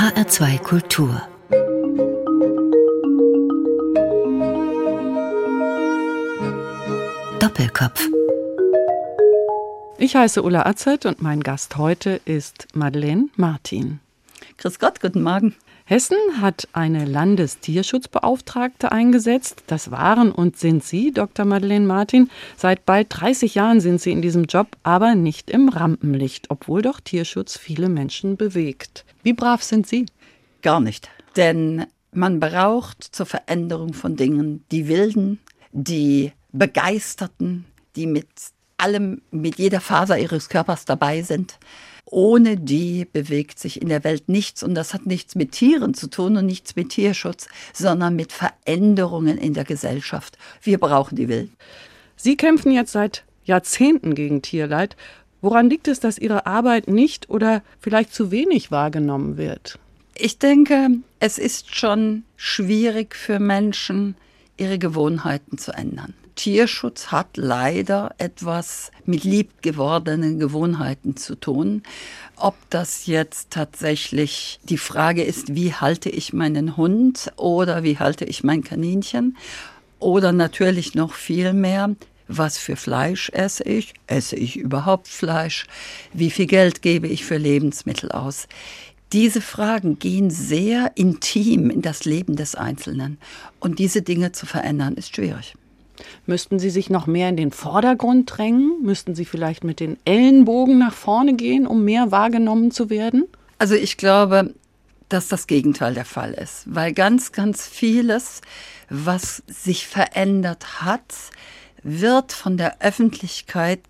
[0.00, 1.20] HR2 Kultur
[7.38, 8.08] Doppelkopf
[9.98, 14.00] Ich heiße Ulla Azet und mein Gast heute ist Madeleine Martin.
[14.56, 15.54] Grüß Gott, guten Morgen.
[15.90, 19.64] Hessen hat eine Landestierschutzbeauftragte eingesetzt.
[19.66, 21.44] Das waren und sind Sie, Dr.
[21.44, 22.30] Madeleine Martin.
[22.56, 27.00] Seit bald 30 Jahren sind Sie in diesem Job, aber nicht im Rampenlicht, obwohl doch
[27.00, 29.04] Tierschutz viele Menschen bewegt.
[29.24, 30.06] Wie brav sind Sie?
[30.62, 31.08] Gar nicht.
[31.34, 35.40] Denn man braucht zur Veränderung von Dingen die Wilden,
[35.72, 37.64] die Begeisterten,
[37.96, 38.28] die mit
[38.76, 41.58] allem, mit jeder Faser ihres Körpers dabei sind.
[42.10, 44.62] Ohne die bewegt sich in der Welt nichts.
[44.62, 49.38] Und das hat nichts mit Tieren zu tun und nichts mit Tierschutz, sondern mit Veränderungen
[49.38, 50.36] in der Gesellschaft.
[50.62, 51.56] Wir brauchen die Wilden.
[52.16, 54.96] Sie kämpfen jetzt seit Jahrzehnten gegen Tierleid.
[55.40, 59.78] Woran liegt es, dass Ihre Arbeit nicht oder vielleicht zu wenig wahrgenommen wird?
[60.14, 60.88] Ich denke,
[61.18, 64.16] es ist schon schwierig für Menschen,
[64.58, 66.12] ihre Gewohnheiten zu ändern.
[66.40, 71.82] Tierschutz hat leider etwas mit liebgewordenen Gewohnheiten zu tun.
[72.34, 78.24] Ob das jetzt tatsächlich die Frage ist, wie halte ich meinen Hund oder wie halte
[78.24, 79.36] ich mein Kaninchen
[79.98, 81.94] oder natürlich noch viel mehr,
[82.26, 83.92] was für Fleisch esse ich?
[84.06, 85.66] Esse ich überhaupt Fleisch?
[86.14, 88.48] Wie viel Geld gebe ich für Lebensmittel aus?
[89.12, 93.18] Diese Fragen gehen sehr intim in das Leben des Einzelnen.
[93.58, 95.54] Und diese Dinge zu verändern, ist schwierig.
[96.26, 98.82] Müssten Sie sich noch mehr in den Vordergrund drängen?
[98.82, 103.26] Müssten Sie vielleicht mit den Ellenbogen nach vorne gehen, um mehr wahrgenommen zu werden?
[103.58, 104.54] Also ich glaube,
[105.08, 108.40] dass das Gegenteil der Fall ist, weil ganz, ganz vieles,
[108.88, 111.14] was sich verändert hat,
[111.82, 113.80] wird von der Öffentlichkeit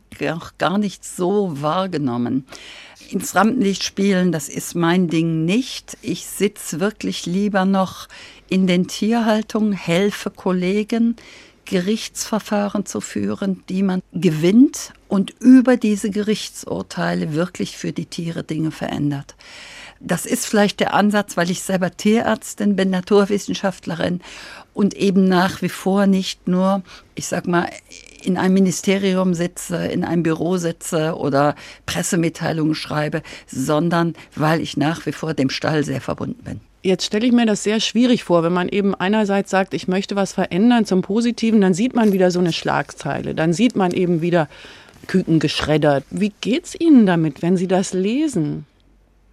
[0.58, 2.46] gar nicht so wahrgenommen.
[3.10, 5.98] Ins Rampenlicht spielen, das ist mein Ding nicht.
[6.02, 8.08] Ich sitze wirklich lieber noch
[8.48, 11.16] in den Tierhaltungen, helfe Kollegen,
[11.70, 18.72] Gerichtsverfahren zu führen, die man gewinnt und über diese Gerichtsurteile wirklich für die Tiere Dinge
[18.72, 19.36] verändert.
[20.00, 24.20] Das ist vielleicht der Ansatz, weil ich selber Tierärztin bin, Naturwissenschaftlerin
[24.74, 26.82] und eben nach wie vor nicht nur,
[27.14, 27.68] ich sag mal,
[28.24, 31.54] in einem Ministerium sitze, in einem Büro sitze oder
[31.86, 36.60] Pressemitteilungen schreibe, sondern weil ich nach wie vor dem Stall sehr verbunden bin.
[36.82, 40.16] Jetzt stelle ich mir das sehr schwierig vor, wenn man eben einerseits sagt, ich möchte
[40.16, 44.22] was verändern zum Positiven, dann sieht man wieder so eine Schlagzeile, dann sieht man eben
[44.22, 44.48] wieder
[45.06, 46.04] Küken geschreddert.
[46.10, 48.64] Wie geht's Ihnen damit, wenn Sie das lesen?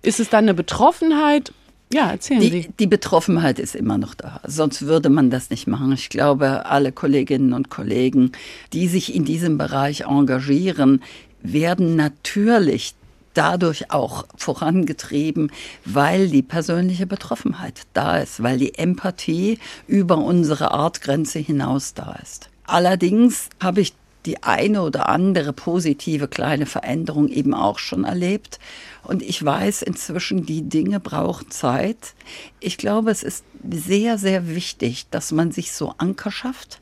[0.02, 1.54] Ist es dann eine Betroffenheit?
[1.94, 2.70] Ja, erzählen die, Sie.
[2.80, 4.42] Die Betroffenheit ist immer noch da.
[4.46, 5.94] Sonst würde man das nicht machen.
[5.94, 8.34] Ich glaube, alle Kolleginnen und Kollegen,
[8.74, 11.02] die sich in diesem Bereich engagieren,
[11.42, 12.94] werden natürlich
[13.38, 15.52] dadurch auch vorangetrieben,
[15.86, 22.50] weil die persönliche Betroffenheit da ist, weil die Empathie über unsere Artgrenze hinaus da ist.
[22.66, 23.94] Allerdings habe ich
[24.26, 28.60] die eine oder andere positive kleine Veränderung eben auch schon erlebt.
[29.04, 32.14] Und ich weiß inzwischen, die Dinge brauchen Zeit.
[32.60, 36.82] Ich glaube, es ist sehr, sehr wichtig, dass man sich so Anker schafft,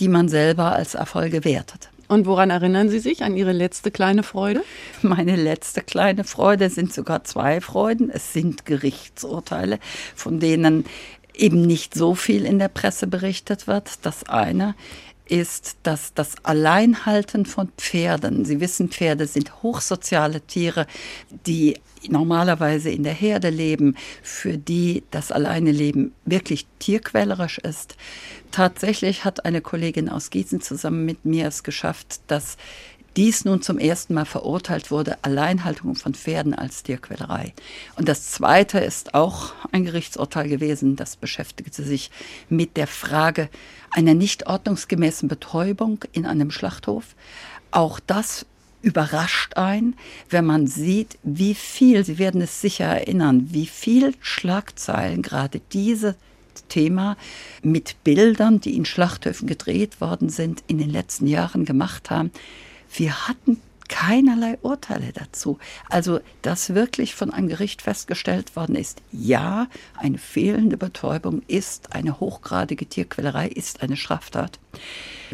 [0.00, 1.88] die man selber als Erfolge wertet.
[2.12, 4.62] Und woran erinnern Sie sich an Ihre letzte kleine Freude?
[5.00, 8.10] Meine letzte kleine Freude sind sogar zwei Freuden.
[8.10, 9.78] Es sind Gerichtsurteile,
[10.14, 10.84] von denen
[11.34, 14.04] eben nicht so viel in der Presse berichtet wird.
[14.04, 14.74] Das eine
[15.26, 20.86] ist, dass das Alleinhalten von Pferden, Sie wissen, Pferde sind hochsoziale Tiere,
[21.46, 21.78] die
[22.08, 27.96] normalerweise in der Herde leben, für die das alleine Leben wirklich tierquälerisch ist.
[28.50, 32.56] Tatsächlich hat eine Kollegin aus Gießen zusammen mit mir es geschafft, dass
[33.16, 37.52] dies nun zum ersten Mal verurteilt wurde, Alleinhaltung von Pferden als Tierquälerei.
[37.96, 42.10] Und das Zweite ist auch ein Gerichtsurteil gewesen, das beschäftigte sich
[42.48, 43.48] mit der Frage
[43.90, 47.14] einer nicht ordnungsgemäßen Betäubung in einem Schlachthof.
[47.70, 48.46] Auch das
[48.82, 49.94] überrascht ein,
[50.28, 56.16] wenn man sieht, wie viel, Sie werden es sicher erinnern, wie viel Schlagzeilen gerade diese
[56.68, 57.16] Thema
[57.62, 62.30] mit Bildern, die in Schlachthöfen gedreht worden sind, in den letzten Jahren gemacht haben.
[62.94, 65.58] Wir hatten keinerlei Urteile dazu.
[65.90, 69.68] Also, dass wirklich von einem Gericht festgestellt worden ist, ja,
[69.98, 74.58] eine fehlende Betäubung ist eine hochgradige Tierquälerei, ist eine Straftat.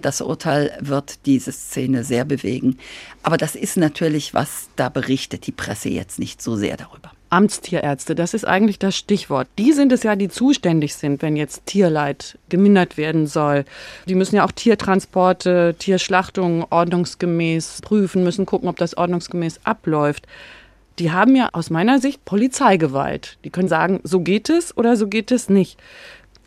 [0.03, 2.79] Das Urteil wird diese Szene sehr bewegen.
[3.23, 7.13] Aber das ist natürlich, was da berichtet die Presse jetzt nicht so sehr darüber.
[7.31, 9.49] Amtstierärzte, das ist eigentlich das Stichwort.
[9.59, 13.65] Die sind es ja, die zuständig sind, wenn jetzt Tierleid gemindert werden soll.
[14.07, 20.27] Die müssen ja auch Tiertransporte, Tierschlachtungen ordnungsgemäß prüfen, müssen gucken, ob das ordnungsgemäß abläuft.
[20.99, 23.39] die haben ja aus meiner Sicht Polizeigewalt.
[23.45, 25.79] Die können sagen, so geht es oder so geht es nicht.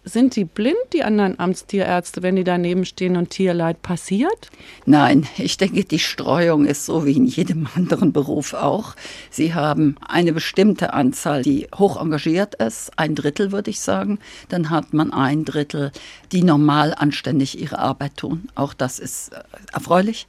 [0.04, 4.50] Sind die blind, die anderen Amtstierärzte, wenn die daneben stehen und Tierleid passiert?
[4.88, 8.96] Nein, ich denke, die Streuung ist so wie in jedem anderen Beruf auch.
[9.30, 14.18] Sie haben eine bestimmte Anzahl, die hoch engagiert ist, ein Drittel würde ich sagen.
[14.50, 15.92] Dann hat man ein Drittel,
[16.32, 18.50] die normal anständig ihre Arbeit tun.
[18.56, 20.28] Auch das ist äh, erfreulich.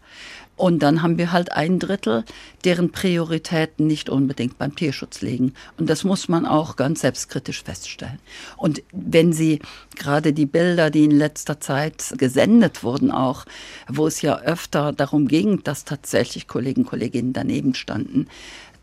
[0.62, 2.24] Und dann haben wir halt ein Drittel,
[2.64, 5.54] deren Prioritäten nicht unbedingt beim Tierschutz liegen.
[5.76, 8.20] Und das muss man auch ganz selbstkritisch feststellen.
[8.56, 9.58] Und wenn Sie
[9.96, 13.44] gerade die Bilder, die in letzter Zeit gesendet wurden, auch,
[13.88, 18.28] wo es ja öfter darum ging, dass tatsächlich Kollegen, Kolleginnen daneben standen,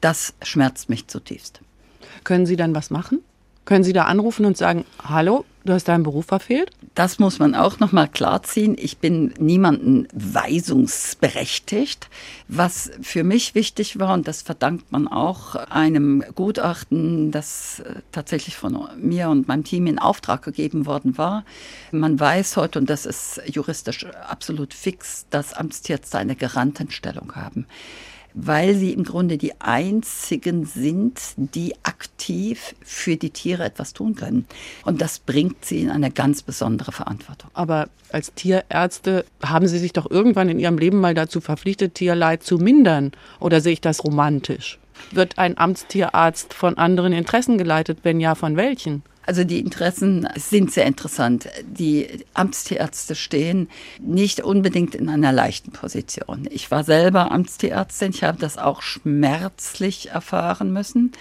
[0.01, 1.61] das schmerzt mich zutiefst.
[2.25, 3.21] Können Sie dann was machen?
[3.69, 6.71] Können Sie da anrufen und sagen, hallo, du hast deinen Beruf verfehlt?
[6.95, 8.75] Das muss man auch noch mal klarziehen.
[8.80, 12.10] Ich bin niemanden weisungsberechtigt.
[12.48, 18.56] Was für mich wichtig war, und das verdankt man auch einem Gutachten, das äh, tatsächlich
[18.56, 21.45] von mir und meinem Team in Auftrag gegeben worden war.
[21.92, 27.68] Man weiß heute, und das ist juristisch absolut fix, dass Amtstierärzte eine Garantenstellung haben
[28.33, 34.45] weil sie im Grunde die einzigen sind, die aktiv für die Tiere etwas tun können.
[34.85, 37.49] Und das bringt sie in eine ganz besondere Verantwortung.
[37.53, 42.43] Aber als Tierärzte haben Sie sich doch irgendwann in Ihrem Leben mal dazu verpflichtet, Tierleid
[42.43, 43.11] zu mindern.
[43.39, 44.79] Oder sehe ich das romantisch?
[45.11, 47.99] Wird ein Amtstierarzt von anderen Interessen geleitet?
[48.03, 49.03] Wenn ja, von welchen?
[49.29, 51.49] Also die Interessen sind sehr interessant.
[51.63, 56.47] Die Amtstierärzte stehen nicht unbedingt in einer leichten Position.
[56.49, 61.11] Ich war selber Amtstierärztin, ich habe das auch schmerzlich erfahren müssen.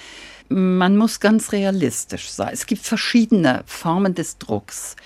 [0.48, 2.48] Man muss ganz realistisch sein.
[2.50, 4.96] Es gibt verschiedene Formen des Drucks.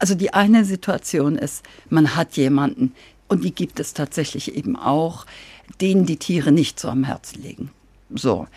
[0.00, 2.92] Also die eine Situation ist, man hat jemanden,
[3.28, 5.26] und die gibt es tatsächlich eben auch,
[5.80, 7.70] denen die Tiere nicht so am Herzen liegen.
[8.12, 8.48] So.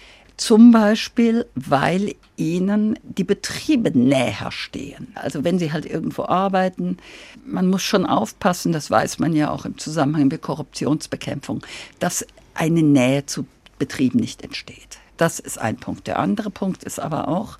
[0.42, 5.10] Zum Beispiel, weil ihnen die Betriebe näher stehen.
[5.14, 6.98] Also wenn sie halt irgendwo arbeiten,
[7.46, 11.64] man muss schon aufpassen, das weiß man ja auch im Zusammenhang mit Korruptionsbekämpfung,
[12.00, 13.46] dass eine Nähe zu
[13.78, 14.98] Betrieben nicht entsteht.
[15.16, 16.08] Das ist ein Punkt.
[16.08, 17.60] Der andere Punkt ist aber auch,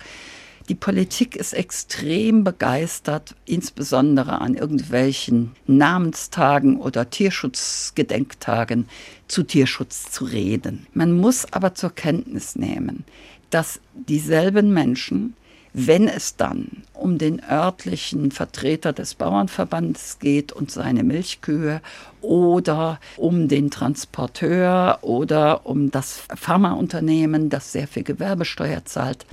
[0.68, 8.88] die Politik ist extrem begeistert, insbesondere an irgendwelchen Namenstagen oder Tierschutzgedenktagen
[9.28, 10.86] zu Tierschutz zu reden.
[10.94, 13.04] Man muss aber zur Kenntnis nehmen,
[13.50, 15.34] dass dieselben Menschen,
[15.74, 21.80] wenn es dann um den örtlichen Vertreter des Bauernverbandes geht und seine Milchkühe
[22.20, 29.26] oder um den Transporteur oder um das Pharmaunternehmen, das sehr viel Gewerbesteuer zahlt,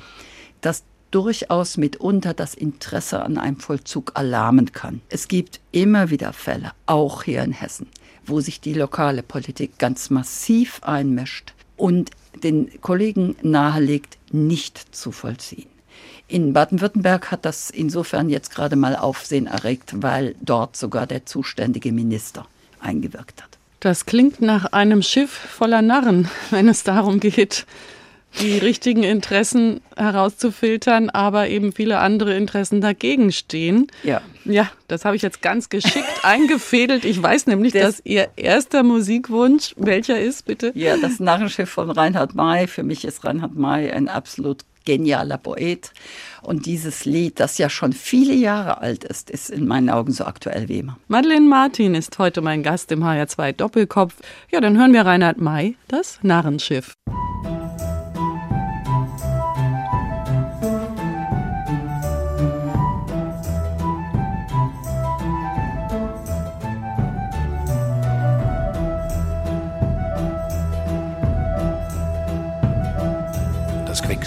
[0.61, 5.01] dass durchaus mitunter das Interesse an einem Vollzug erlahmen kann.
[5.09, 7.87] Es gibt immer wieder Fälle, auch hier in Hessen,
[8.25, 12.11] wo sich die lokale Politik ganz massiv einmischt und
[12.43, 15.67] den Kollegen nahelegt, nicht zu vollziehen.
[16.27, 21.91] In Baden-Württemberg hat das insofern jetzt gerade mal Aufsehen erregt, weil dort sogar der zuständige
[21.91, 22.45] Minister
[22.79, 23.57] eingewirkt hat.
[23.79, 27.65] Das klingt nach einem Schiff voller Narren, wenn es darum geht,
[28.39, 33.87] die richtigen Interessen herauszufiltern, aber eben viele andere Interessen dagegen stehen.
[34.03, 34.21] Ja.
[34.45, 37.05] Ja, das habe ich jetzt ganz geschickt eingefädelt.
[37.05, 40.71] Ich weiß nämlich, das, dass Ihr erster Musikwunsch, welcher ist, bitte?
[40.75, 42.67] Ja, das Narrenschiff von Reinhard May.
[42.67, 45.91] Für mich ist Reinhard May ein absolut genialer Poet.
[46.41, 50.25] Und dieses Lied, das ja schon viele Jahre alt ist, ist in meinen Augen so
[50.25, 50.97] aktuell wie immer.
[51.07, 54.15] Madeleine Martin ist heute mein Gast im HR2 Doppelkopf.
[54.49, 56.95] Ja, dann hören wir Reinhard May, das Narrenschiff.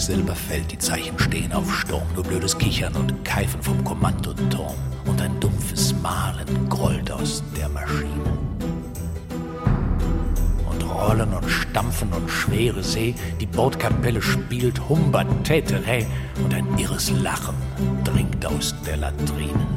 [0.02, 5.23] Quecksilber fällt, die Zeichen stehen auf Sturm, nur blödes Kichern und Keifen vom Kommandoturm und
[5.23, 8.11] ein dumpfes Mahlen grollt aus der Maschine.
[10.68, 16.04] Und Rollen und Stampfen und schwere See, die Bordkapelle spielt Humba Täterä
[16.42, 17.54] und ein irres Lachen
[18.02, 19.68] dringt aus der Latrine.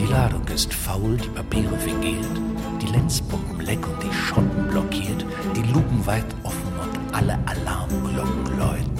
[0.00, 2.40] Die Ladung ist faul, die Papiere vergelt,
[2.82, 6.67] die Lenzpumpen leck und die Schotten blockiert, die Lupen weit offen
[7.12, 8.98] alle Alarmglocken läuten.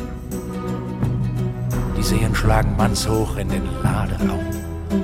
[1.96, 4.46] Die Seen schlagen mannshoch in den Laderaum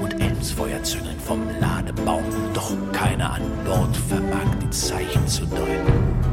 [0.02, 6.24] und Elmsfeuer züngeln vom Ladebaum, doch keiner an Bord vermag die Zeichen zu deuten.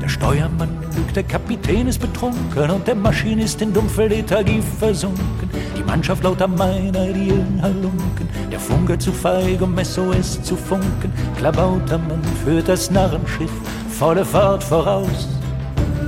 [0.00, 5.50] Der Steuermann lügt, der Kapitän ist betrunken und der Maschinist in dumpfe Lethargie versunken.
[5.76, 11.12] Die Mannschaft lauter meiner, in Halunken, der Funke zu feig, um SOS zu funken.
[11.36, 13.50] Klabautermann führt das Narrenschiff
[13.98, 15.26] volle Fahrt voraus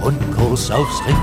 [0.01, 1.17] und Kurs aufs Riff.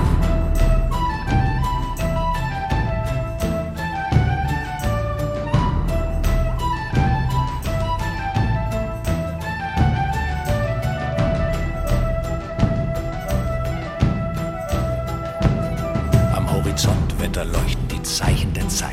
[16.34, 18.92] Am Horizontwetter leuchten die Zeichen der Zeit.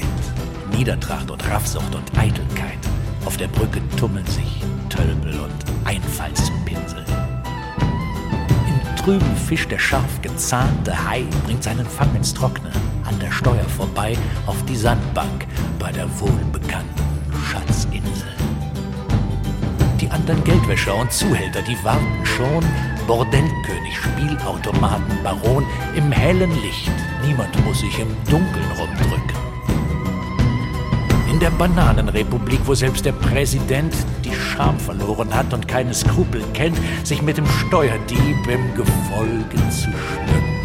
[0.72, 2.80] Niedertracht und Raffsucht und Eitelkeit.
[3.26, 4.45] Auf der Brücke tummeln sich
[9.46, 12.72] Fischt der scharf gezahnte Hai, bringt seinen Fang ins Trockene,
[13.08, 15.46] an der Steuer vorbei, auf die Sandbank
[15.78, 17.06] bei der wohlbekannten
[17.48, 18.34] Schatzinsel.
[20.02, 22.66] Die anderen Geldwäscher und Zuhälter, die warten schon.
[23.06, 25.64] Bordellkönig, Spielautomaten, Baron,
[25.96, 26.92] im hellen Licht.
[27.24, 29.36] Niemand muss sich im Dunkeln rumdrücken.
[31.32, 33.94] In der Bananenrepublik, wo selbst der Präsident
[34.26, 39.84] die Scham verloren hat und keine Skrupel kennt, sich mit dem Steuerdieb im Gefolge zu
[39.84, 40.56] schmücken.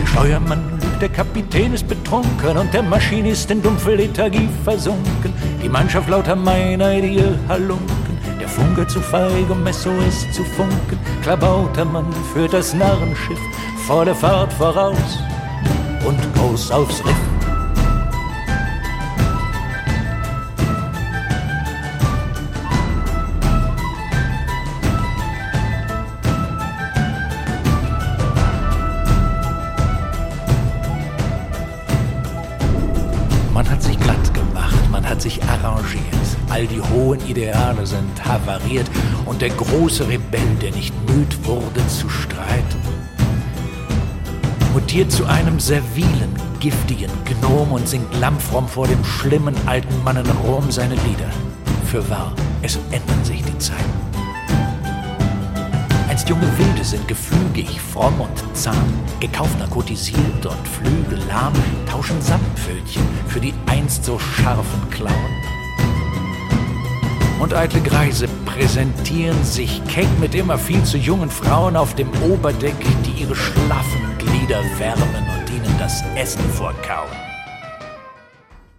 [0.00, 5.32] Der Steuermann lügt, der Kapitän ist betrunken und der Maschinist in dumpfe Lethargie versunken.
[5.62, 8.18] Die Mannschaft lauter Meineid ihr Halunken.
[8.40, 10.98] Der Funke zu feig, um SOS zu funken.
[11.22, 13.40] Klabautermann führt das Narrenschiff
[13.86, 15.18] volle Fahrt voraus
[16.06, 17.25] und Kurs aufs Riff.
[33.56, 36.04] Man hat sich glatt gemacht, man hat sich arrangiert.
[36.50, 38.84] All die hohen Ideale sind havariert
[39.24, 42.78] und der große Rebell, der nicht müd wurde zu streiten,
[44.74, 50.30] mutiert zu einem servilen, giftigen Gnom und singt lammfromm vor dem schlimmen alten Mann in
[50.44, 51.30] Rom seine Lieder.
[51.86, 53.95] Für wahr, es ändern sich die Zeiten.
[56.26, 58.74] Junge Wilde sind gefügig, fromm und zahm,
[59.20, 61.52] gekauft, narkotisiert und flügellahm,
[61.88, 65.14] tauschen Samtpfötchen für die einst so scharfen Klauen.
[67.38, 72.74] Und eitle Greise präsentieren sich keck mit immer viel zu jungen Frauen auf dem Oberdeck,
[73.04, 77.25] die ihre schlaffen Glieder wärmen und ihnen das Essen vorkauen.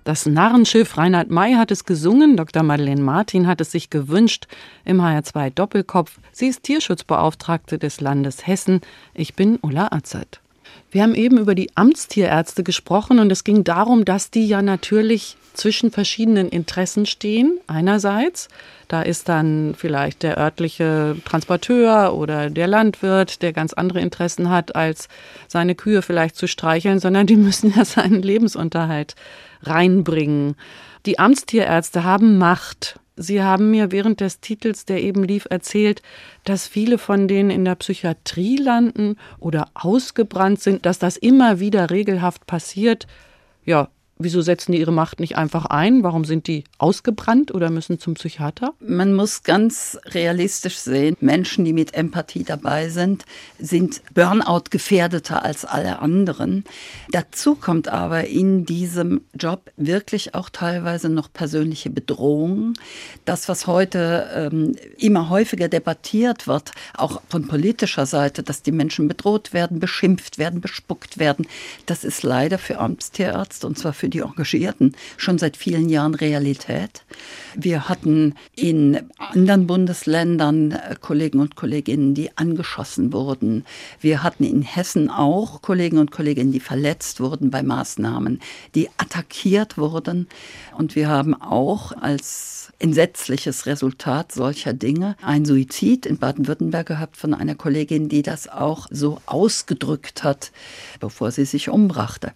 [0.07, 2.63] Das Narrenschiff Reinhard May hat es gesungen, Dr.
[2.63, 4.47] Madeleine Martin hat es sich gewünscht
[4.85, 6.19] im HR2 Doppelkopf.
[6.31, 8.79] Sie ist Tierschutzbeauftragte des Landes Hessen.
[9.13, 10.39] Ich bin Ulla Azad.
[10.91, 15.35] Wir haben eben über die Amtstierärzte gesprochen und es ging darum, dass die ja natürlich
[15.53, 17.59] zwischen verschiedenen Interessen stehen.
[17.67, 18.47] Einerseits,
[18.87, 24.73] da ist dann vielleicht der örtliche Transporteur oder der Landwirt, der ganz andere Interessen hat,
[24.73, 25.09] als
[25.49, 29.15] seine Kühe vielleicht zu streicheln, sondern die müssen ja seinen Lebensunterhalt
[29.61, 30.55] reinbringen.
[31.05, 32.99] Die Amtstierärzte haben Macht.
[33.15, 36.01] Sie haben mir während des Titels, der eben lief, erzählt,
[36.43, 41.89] dass viele von denen in der Psychiatrie landen oder ausgebrannt sind, dass das immer wieder
[41.89, 43.07] regelhaft passiert.
[43.65, 46.01] Ja, Wieso setzen die ihre Macht nicht einfach ein?
[46.01, 48.73] Warum sind die ausgebrannt oder müssen zum Psychiater?
[48.79, 53.25] Man muss ganz realistisch sehen, Menschen, die mit Empathie dabei sind,
[53.59, 56.63] sind Burnout gefährdeter als alle anderen.
[57.11, 62.73] Dazu kommt aber in diesem Job wirklich auch teilweise noch persönliche Bedrohung.
[63.25, 69.07] Das, was heute ähm, immer häufiger debattiert wird, auch von politischer Seite, dass die Menschen
[69.07, 71.45] bedroht werden, beschimpft werden, bespuckt werden,
[71.85, 77.03] das ist leider für Amtstierärzte und zwar für die Engagierten schon seit vielen Jahren Realität.
[77.55, 83.65] Wir hatten in anderen Bundesländern äh, Kollegen und Kolleginnen, die angeschossen wurden.
[83.99, 88.39] Wir hatten in Hessen auch Kollegen und Kolleginnen, die verletzt wurden bei Maßnahmen,
[88.75, 90.27] die attackiert wurden.
[90.77, 97.33] Und wir haben auch als entsetzliches Resultat solcher Dinge ein Suizid in Baden-Württemberg gehabt von
[97.33, 100.51] einer Kollegin, die das auch so ausgedrückt hat,
[100.99, 102.33] bevor sie sich umbrachte.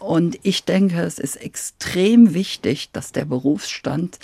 [0.00, 4.18] Und ich denke, es ist extrem wichtig, dass der Berufsstand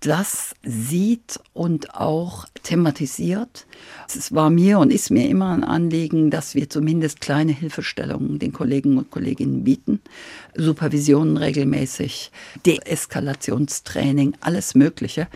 [0.00, 3.66] das sieht und auch thematisiert.
[4.08, 8.52] Es war mir und ist mir immer ein Anliegen, dass wir zumindest kleine Hilfestellungen den
[8.52, 10.00] Kollegen und Kolleginnen bieten,
[10.54, 12.32] Supervisionen regelmäßig,
[12.64, 15.28] Deeskalationstraining, alles Mögliche.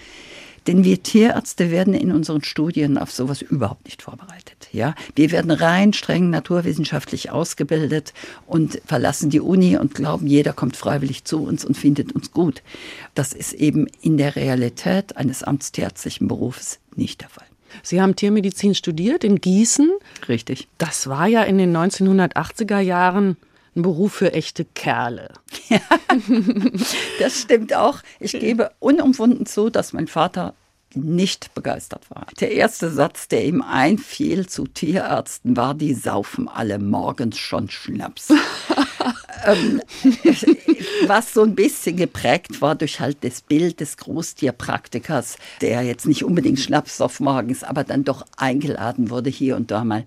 [0.66, 4.68] Denn wir Tierärzte werden in unseren Studien auf sowas überhaupt nicht vorbereitet.
[4.72, 8.12] Ja, wir werden rein streng naturwissenschaftlich ausgebildet
[8.46, 12.62] und verlassen die Uni und glauben, jeder kommt freiwillig zu uns und findet uns gut.
[13.14, 17.46] Das ist eben in der Realität eines amtstierärztlichen Berufs nicht der Fall.
[17.82, 19.90] Sie haben Tiermedizin studiert in Gießen.
[20.28, 20.68] Richtig.
[20.78, 23.36] Das war ja in den 1980er Jahren
[23.76, 25.32] ein Beruf für echte Kerle.
[25.70, 25.80] Ja,
[27.18, 28.00] das stimmt auch.
[28.20, 30.54] Ich gebe unumwunden zu, dass mein Vater
[30.94, 32.26] nicht begeistert war.
[32.38, 38.28] Der erste Satz, der ihm einfiel zu Tierärzten, war, die saufen alle morgens schon Schnaps.
[39.46, 39.82] Ähm,
[41.06, 46.24] was so ein bisschen geprägt war durch halt das Bild des Großtierpraktikers, der jetzt nicht
[46.24, 50.04] unbedingt Schnaps auf morgens, aber dann doch eingeladen wurde hier und da mal.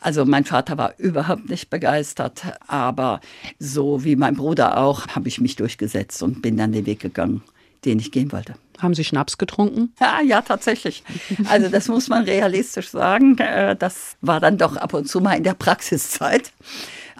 [0.00, 3.20] Also mein Vater war überhaupt nicht begeistert, aber
[3.58, 7.42] so wie mein Bruder auch, habe ich mich durchgesetzt und bin dann den Weg gegangen,
[7.84, 8.54] den ich gehen wollte.
[8.78, 9.92] Haben Sie Schnaps getrunken?
[10.00, 11.02] Ja, ja, tatsächlich.
[11.48, 13.36] Also das muss man realistisch sagen.
[13.38, 16.52] Äh, das war dann doch ab und zu mal in der Praxiszeit.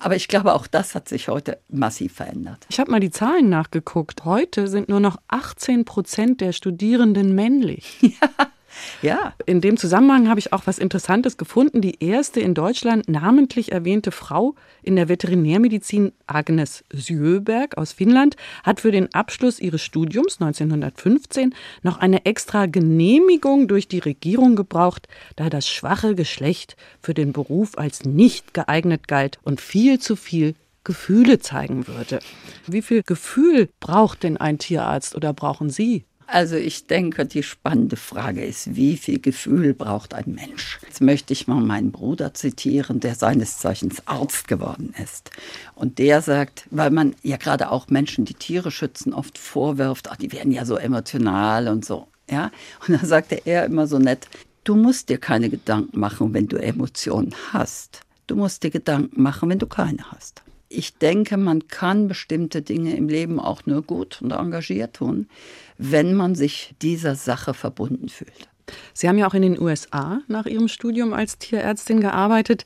[0.00, 2.66] Aber ich glaube, auch das hat sich heute massiv verändert.
[2.71, 4.25] Ich habe mal die Zahlen nachgeguckt.
[4.25, 7.99] Heute sind nur noch 18 Prozent der Studierenden männlich.
[8.00, 8.28] Ja.
[9.03, 9.35] Ja.
[9.47, 11.81] In dem Zusammenhang habe ich auch was Interessantes gefunden.
[11.81, 18.81] Die erste in Deutschland namentlich erwähnte Frau in der Veterinärmedizin, Agnes Sjöberg aus Finnland, hat
[18.81, 25.50] für den Abschluss ihres Studiums 1915 noch eine extra Genehmigung durch die Regierung gebraucht, da
[25.50, 31.39] das schwache Geschlecht für den Beruf als nicht geeignet galt und viel zu viel Gefühle
[31.39, 32.21] zeigen würde.
[32.67, 36.05] Wie viel Gefühl braucht denn ein Tierarzt oder brauchen Sie?
[36.32, 40.78] Also ich denke, die spannende Frage ist, wie viel Gefühl braucht ein Mensch?
[40.82, 45.32] Jetzt möchte ich mal meinen Bruder zitieren, der seines Zeichens Arzt geworden ist.
[45.75, 50.16] Und der sagt, weil man ja gerade auch Menschen, die Tiere schützen, oft vorwirft, ach,
[50.16, 52.06] die werden ja so emotional und so.
[52.30, 52.52] Ja?
[52.87, 54.28] Und da sagte er immer so nett,
[54.62, 58.02] du musst dir keine Gedanken machen, wenn du Emotionen hast.
[58.28, 60.44] Du musst dir Gedanken machen, wenn du keine hast.
[60.73, 65.29] Ich denke, man kann bestimmte Dinge im Leben auch nur gut und engagiert tun,
[65.79, 68.49] wenn man sich dieser Sache verbunden fühlt.
[68.95, 72.65] Sie haben ja auch in den USA nach Ihrem Studium als Tierärztin gearbeitet.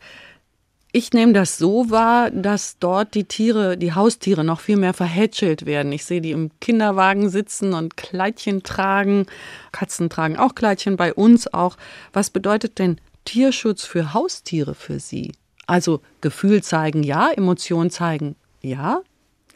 [0.92, 5.64] Ich nehme das so wahr, dass dort die Tiere, die Haustiere noch viel mehr verhätschelt
[5.64, 5.90] werden.
[5.90, 9.24] Ich sehe die im Kinderwagen sitzen und Kleidchen tragen.
[9.72, 11.78] Katzen tragen auch Kleidchen, bei uns auch.
[12.12, 15.32] Was bedeutet denn Tierschutz für Haustiere für Sie?
[15.66, 19.02] Also Gefühl zeigen ja, Emotion zeigen ja,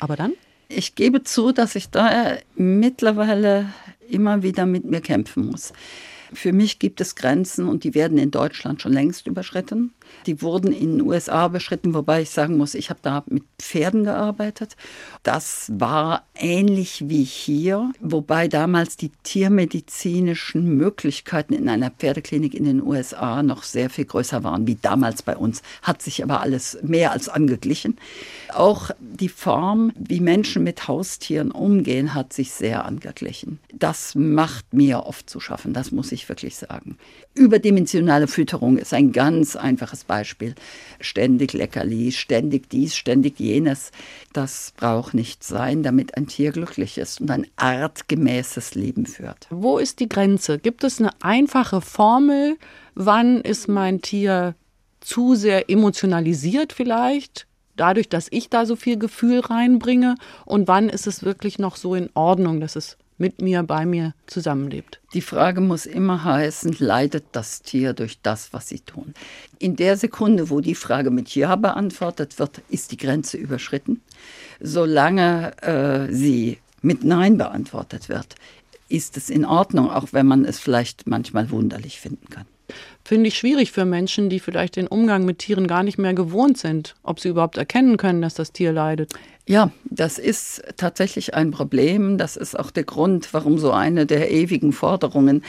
[0.01, 0.35] aber dann?
[0.69, 3.73] Ich gebe zu, dass ich da mittlerweile
[4.09, 5.73] immer wieder mit mir kämpfen muss.
[6.33, 9.95] Für mich gibt es Grenzen und die werden in Deutschland schon längst überschritten.
[10.27, 14.05] Die wurden in den USA überschritten, wobei ich sagen muss, ich habe da mit Pferden
[14.05, 14.77] gearbeitet.
[15.23, 22.83] Das war ähnlich wie hier, wobei damals die tiermedizinischen Möglichkeiten in einer Pferdeklinik in den
[22.83, 25.63] USA noch sehr viel größer waren wie damals bei uns.
[25.83, 27.97] Hat sich aber alles mehr als angeglichen.
[28.55, 33.59] Auch die Form, wie Menschen mit Haustieren umgehen, hat sich sehr angeglichen.
[33.73, 36.97] Das macht mir oft zu schaffen, das muss ich wirklich sagen.
[37.35, 40.55] Überdimensionale Fütterung ist ein ganz einfaches Beispiel.
[41.01, 43.93] Ständig Leckerli, ständig dies, ständig jenes.
[44.33, 49.47] Das braucht nicht sein, damit ein Tier glücklich ist und ein artgemäßes Leben führt.
[49.51, 50.59] Wo ist die Grenze?
[50.59, 52.57] Gibt es eine einfache Formel?
[52.95, 54.55] Wann ist mein Tier
[55.01, 57.47] zu sehr emotionalisiert vielleicht?
[57.77, 60.17] Dadurch, dass ich da so viel Gefühl reinbringe?
[60.45, 64.15] Und wann ist es wirklich noch so in Ordnung, dass es mit mir, bei mir
[64.27, 65.01] zusammenlebt.
[65.13, 69.15] Die Frage muss immer heißen, leidet das Tier durch das, was sie tun?
[69.59, 74.01] In der Sekunde, wo die Frage mit Ja beantwortet wird, ist die Grenze überschritten.
[74.61, 78.37] Solange äh, sie mit Nein beantwortet wird,
[78.89, 82.47] ist es in Ordnung, auch wenn man es vielleicht manchmal wunderlich finden kann
[83.05, 86.59] finde ich schwierig für Menschen, die vielleicht den Umgang mit Tieren gar nicht mehr gewohnt
[86.59, 89.13] sind, ob sie überhaupt erkennen können, dass das Tier leidet.
[89.49, 92.19] Ja, das ist tatsächlich ein Problem.
[92.19, 95.43] Das ist auch der Grund, warum so eine der ewigen Forderungen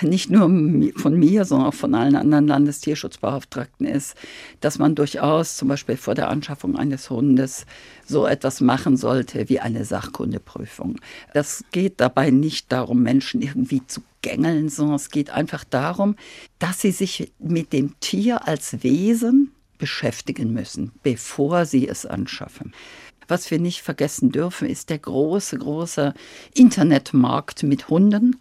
[0.00, 0.48] nicht nur
[0.96, 4.16] von mir, sondern auch von allen anderen Landestierschutzbeauftragten ist,
[4.60, 7.66] dass man durchaus zum Beispiel vor der Anschaffung eines Hundes
[8.06, 10.98] so etwas machen sollte wie eine Sachkundeprüfung.
[11.34, 16.16] Das geht dabei nicht darum, Menschen irgendwie zu gängeln, sondern es geht einfach darum,
[16.58, 22.72] dass sie sich mit dem Tier als Wesen beschäftigen müssen, bevor sie es anschaffen.
[23.26, 26.14] Was wir nicht vergessen dürfen, ist der große, große
[26.54, 28.36] Internetmarkt mit Hunden,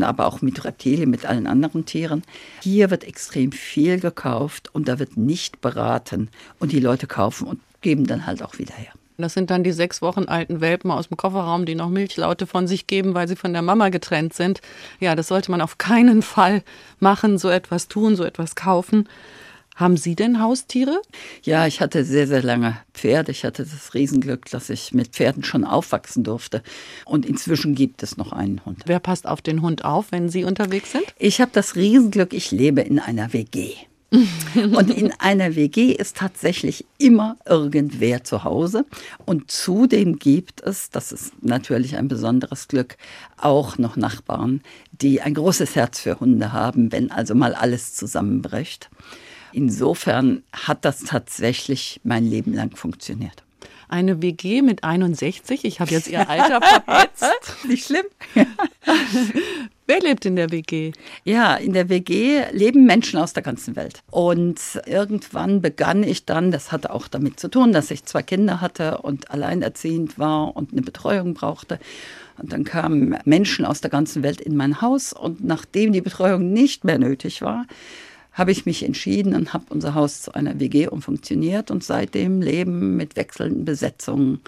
[0.00, 2.22] aber auch mit Reptilien, mit allen anderen Tieren.
[2.62, 6.28] Hier wird extrem viel gekauft und da wird nicht beraten.
[6.58, 8.92] Und die Leute kaufen und geben dann halt auch wieder her.
[9.22, 12.66] Das sind dann die sechs Wochen alten Welpen aus dem Kofferraum, die noch Milchlaute von
[12.66, 14.60] sich geben, weil sie von der Mama getrennt sind.
[15.00, 16.62] Ja, das sollte man auf keinen Fall
[17.00, 19.08] machen, so etwas tun, so etwas kaufen.
[19.74, 21.00] Haben Sie denn Haustiere?
[21.42, 23.32] Ja, ich hatte sehr, sehr lange Pferde.
[23.32, 26.62] Ich hatte das Riesenglück, dass ich mit Pferden schon aufwachsen durfte.
[27.06, 28.82] Und inzwischen gibt es noch einen Hund.
[28.84, 31.04] Wer passt auf den Hund auf, wenn Sie unterwegs sind?
[31.18, 33.72] Ich habe das Riesenglück, ich lebe in einer WG.
[34.54, 38.84] Und in einer WG ist tatsächlich immer irgendwer zu Hause.
[39.24, 42.96] Und zudem gibt es, das ist natürlich ein besonderes Glück,
[43.38, 44.60] auch noch Nachbarn,
[44.92, 48.90] die ein großes Herz für Hunde haben, wenn also mal alles zusammenbricht.
[49.52, 53.44] Insofern hat das tatsächlich mein Leben lang funktioniert.
[53.92, 57.26] Eine WG mit 61, ich habe jetzt ihr Alter verpetzt.
[57.68, 58.06] Nicht schlimm.
[59.86, 60.92] Wer lebt in der WG?
[61.24, 64.02] Ja, in der WG leben Menschen aus der ganzen Welt.
[64.10, 68.62] Und irgendwann begann ich dann, das hatte auch damit zu tun, dass ich zwei Kinder
[68.62, 71.78] hatte und alleinerziehend war und eine Betreuung brauchte.
[72.38, 76.50] Und dann kamen Menschen aus der ganzen Welt in mein Haus und nachdem die Betreuung
[76.50, 77.66] nicht mehr nötig war,
[78.32, 82.96] habe ich mich entschieden und habe unser Haus zu einer WG umfunktioniert und seitdem leben
[82.96, 84.40] mit wechselnden Besetzungen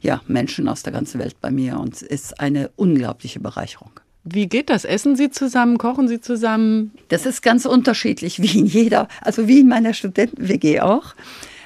[0.00, 3.90] ja, Menschen aus der ganzen Welt bei mir und es ist eine unglaubliche Bereicherung.
[4.28, 4.84] Wie geht das?
[4.84, 5.78] Essen Sie zusammen?
[5.78, 6.90] Kochen Sie zusammen?
[7.08, 11.14] Das ist ganz unterschiedlich, wie in jeder, also wie in meiner Studenten-WG auch.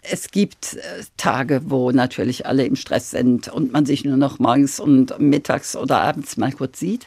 [0.03, 0.81] Es gibt äh,
[1.17, 5.77] Tage, wo natürlich alle im Stress sind und man sich nur noch morgens und mittags
[5.77, 7.07] oder abends mal kurz sieht.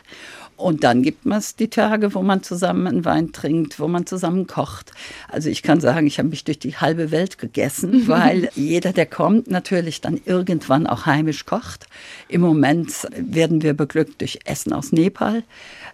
[0.64, 4.48] Und dann gibt es die Tage, wo man zusammen einen Wein trinkt, wo man zusammen
[4.48, 4.94] kocht.
[5.28, 9.06] Also ich kann sagen, ich habe mich durch die halbe Welt gegessen, weil jeder, der
[9.06, 11.88] kommt, natürlich dann irgendwann auch heimisch kocht.
[12.30, 15.44] Im Moment werden wir beglückt durch Essen aus Nepal.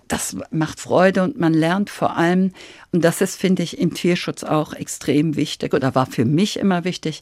[0.08, 2.51] Das macht Freude und man lernt vor allem,
[2.91, 6.84] und das ist, finde ich, im Tierschutz auch extrem wichtig oder war für mich immer
[6.84, 7.21] wichtig,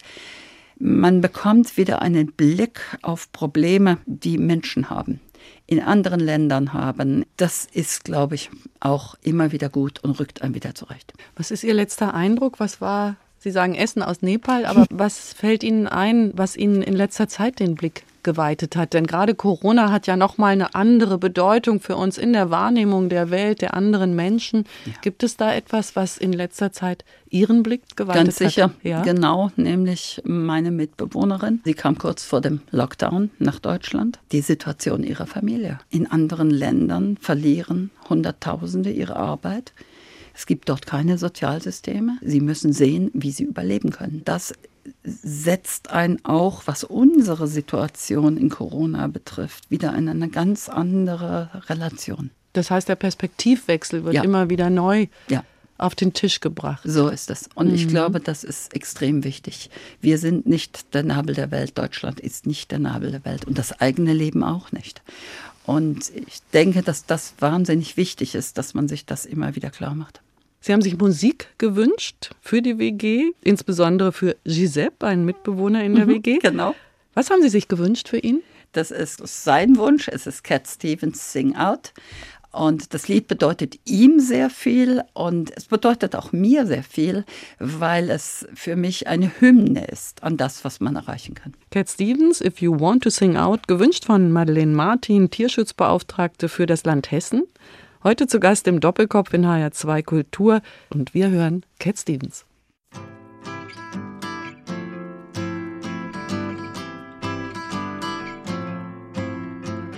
[0.80, 5.22] man bekommt wieder einen Blick auf Probleme, die Menschen haben
[5.68, 8.50] in anderen Ländern haben, das ist, glaube ich,
[8.80, 11.14] auch immer wieder gut und rückt einem wieder zurecht.
[11.36, 12.60] Was ist Ihr letzter Eindruck?
[12.60, 16.96] Was war, Sie sagen Essen aus Nepal, aber was fällt Ihnen ein, was Ihnen in
[16.96, 18.92] letzter Zeit den Blick geweitet hat.
[18.92, 23.32] Denn gerade Corona hat ja nochmal eine andere Bedeutung für uns in der Wahrnehmung der
[23.32, 24.66] Welt, der anderen Menschen.
[24.86, 24.92] Ja.
[25.02, 28.84] Gibt es da etwas, was in letzter Zeit Ihren Blick geweitet Ganz sicher, hat?
[28.84, 29.02] Ja?
[29.02, 31.62] genau, nämlich meine Mitbewohnerin.
[31.64, 34.20] Sie kam kurz vor dem Lockdown nach Deutschland.
[34.34, 35.80] Die Situation ihrer Familie.
[35.90, 39.72] In anderen Ländern verlieren Hunderttausende ihre Arbeit.
[40.34, 42.18] Es gibt dort keine Sozialsysteme.
[42.22, 44.22] Sie müssen sehen, wie sie überleben können.
[44.26, 44.54] Das
[45.04, 52.32] setzt ein auch, was unsere Situation in Corona betrifft, wieder in eine ganz andere Relation.
[52.54, 54.24] Das heißt, der Perspektivwechsel wird ja.
[54.24, 55.44] immer wieder neu ja.
[55.78, 56.82] auf den Tisch gebracht.
[56.84, 57.50] So ist es.
[57.54, 57.76] Und mhm.
[57.76, 59.70] ich glaube, das ist extrem wichtig.
[60.02, 61.78] Wir sind nicht der Nabel der Welt.
[61.78, 65.02] Deutschland ist nicht der Nabel der Welt und das eigene Leben auch nicht.
[65.66, 69.94] Und ich denke, dass das wahnsinnig wichtig ist, dass man sich das immer wieder klar
[69.94, 70.22] macht.
[70.60, 76.06] Sie haben sich Musik gewünscht für die WG, insbesondere für Giuseppe, einen Mitbewohner in der
[76.06, 76.40] mhm, WG.
[76.40, 76.76] Genau.
[77.14, 78.44] Was haben Sie sich gewünscht für ihn?
[78.74, 80.08] Das ist sein Wunsch.
[80.08, 81.94] Es ist Cat Stevens Sing Out.
[82.52, 87.24] Und das Lied bedeutet ihm sehr viel und es bedeutet auch mir sehr viel,
[87.60, 91.54] weil es für mich eine Hymne ist an das, was man erreichen kann.
[91.70, 96.84] Cat Stevens, If You Want to Sing Out, gewünscht von Madeleine Martin, Tierschutzbeauftragte für das
[96.84, 97.44] Land Hessen.
[98.08, 102.46] Heute zu Gast im Doppelkopf in HR2 Kultur und wir hören Cat Stevens.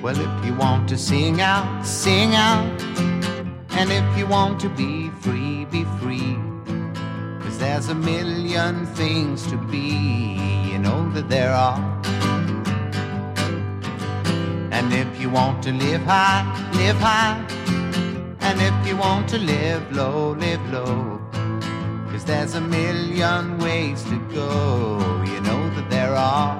[0.02, 2.66] Well, if you want to sing out, sing out.
[3.78, 6.36] And if you want to be free, be free.
[7.44, 10.36] Cause there's a million things to be,
[10.72, 11.78] you know that there are.
[14.72, 16.44] And if you want to live high,
[16.74, 17.49] live high.
[18.50, 21.22] And if you want to live low, live low.
[22.10, 26.56] Cause there's a million ways to go, you know that there are.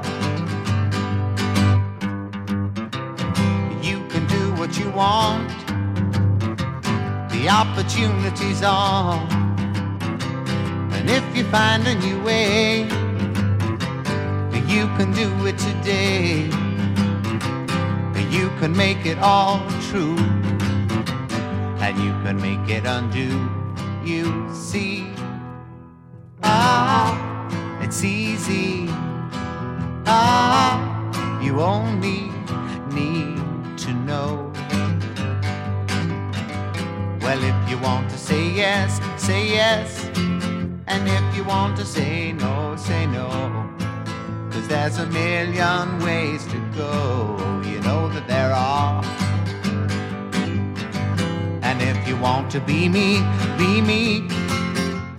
[3.82, 5.50] You can do what you want,
[7.32, 9.18] the opportunities are.
[10.94, 12.82] And if you find a new way,
[14.74, 16.52] you can do it today.
[18.30, 20.29] You can make it all true
[21.90, 23.50] and you can make it undo.
[24.06, 25.08] You see,
[26.44, 27.10] ah,
[27.82, 28.86] it's easy.
[30.06, 30.78] Ah,
[31.42, 32.30] you only
[32.94, 33.42] need
[33.80, 34.54] to know.
[37.22, 40.06] Well, if you want to say yes, say yes.
[40.86, 43.28] And if you want to say no, say no.
[44.52, 47.36] Cause there's a million ways to go.
[47.66, 49.29] You know that there are.
[51.80, 53.20] And if you want to be me,
[53.58, 54.28] be me.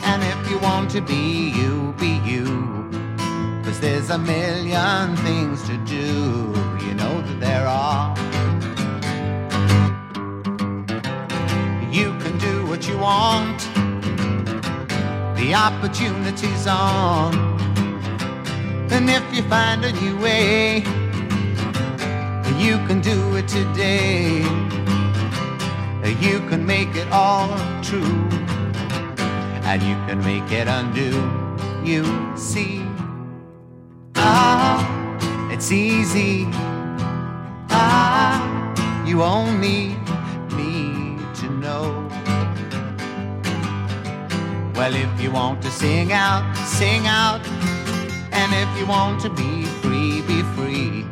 [0.03, 2.47] And if you want to be you, be you.
[3.65, 6.53] Cause there's a million things to do,
[6.85, 8.15] you know that there are.
[11.91, 13.61] You can do what you want.
[15.37, 17.35] the opportunity's on.
[18.91, 20.79] And if you find a new way,
[22.59, 24.60] you can do it today.
[26.19, 27.49] You can make it all
[27.83, 28.29] true,
[29.63, 31.13] and you can make it undo.
[31.85, 32.05] You
[32.37, 32.83] see,
[34.17, 34.83] ah,
[35.53, 36.47] it's easy.
[37.71, 38.37] Ah,
[39.07, 39.97] you only
[40.57, 42.09] need to know.
[44.75, 47.41] Well, if you want to sing out, sing out.
[48.33, 51.07] And if you want to be free, be free.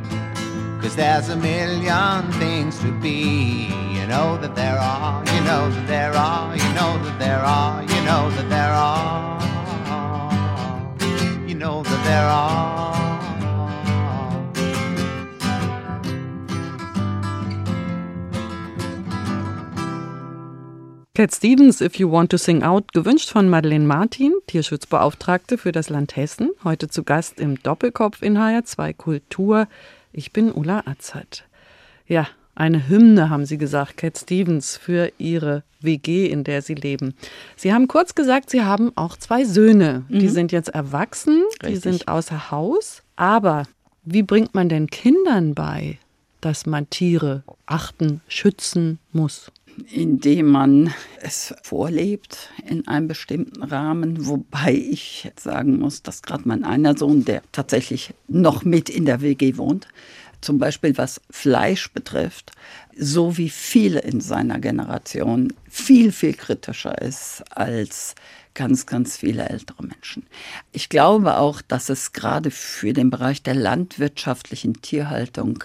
[0.83, 3.88] Cause there's a million things to be.
[4.09, 8.01] Know that there are, you know that there are, you know that there are, you
[8.07, 9.39] know that there are.
[11.47, 12.97] You know that there are.
[21.15, 25.91] Cat Stevens, If You Want to Sing Out, gewünscht von Madeleine Martin, Tierschutzbeauftragte für das
[25.91, 29.69] Land Hessen, heute zu Gast im Doppelkopf in HR2 Kultur.
[30.15, 31.45] Ich bin Ulla Azad.
[32.07, 32.27] Ja,
[32.59, 37.15] eine Hymne, haben Sie gesagt, Cat Stevens, für Ihre WG, in der Sie leben.
[37.57, 40.05] Sie haben kurz gesagt, Sie haben auch zwei Söhne.
[40.09, 40.19] Mhm.
[40.19, 41.69] Die sind jetzt erwachsen, Richtig.
[41.69, 43.03] die sind außer Haus.
[43.17, 43.63] Aber
[44.05, 45.99] wie bringt man denn Kindern bei,
[46.41, 49.53] dass man Tiere achten, schützen muss?
[49.93, 56.65] indem man es vorlebt in einem bestimmten Rahmen, wobei ich sagen muss, dass gerade mein
[56.65, 59.87] einer Sohn, der tatsächlich noch mit in der WG wohnt,
[60.41, 62.53] zum Beispiel was Fleisch betrifft,
[62.97, 68.15] so wie viele in seiner Generation viel, viel kritischer ist als
[68.55, 70.27] ganz, ganz viele ältere Menschen.
[70.73, 75.63] Ich glaube auch, dass es gerade für den Bereich der landwirtschaftlichen Tierhaltung,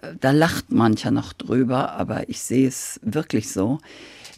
[0.00, 3.80] äh, da lacht mancher noch drüber, aber ich sehe es wirklich so,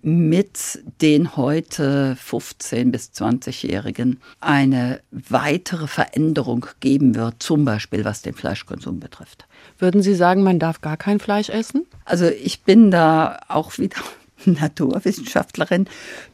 [0.03, 8.35] mit den heute 15- bis 20-Jährigen eine weitere Veränderung geben wird, zum Beispiel was den
[8.35, 9.47] Fleischkonsum betrifft.
[9.79, 11.87] Würden Sie sagen, man darf gar kein Fleisch essen?
[12.05, 14.01] Also ich bin da auch wieder
[14.45, 15.89] Naturwissenschaftlerin.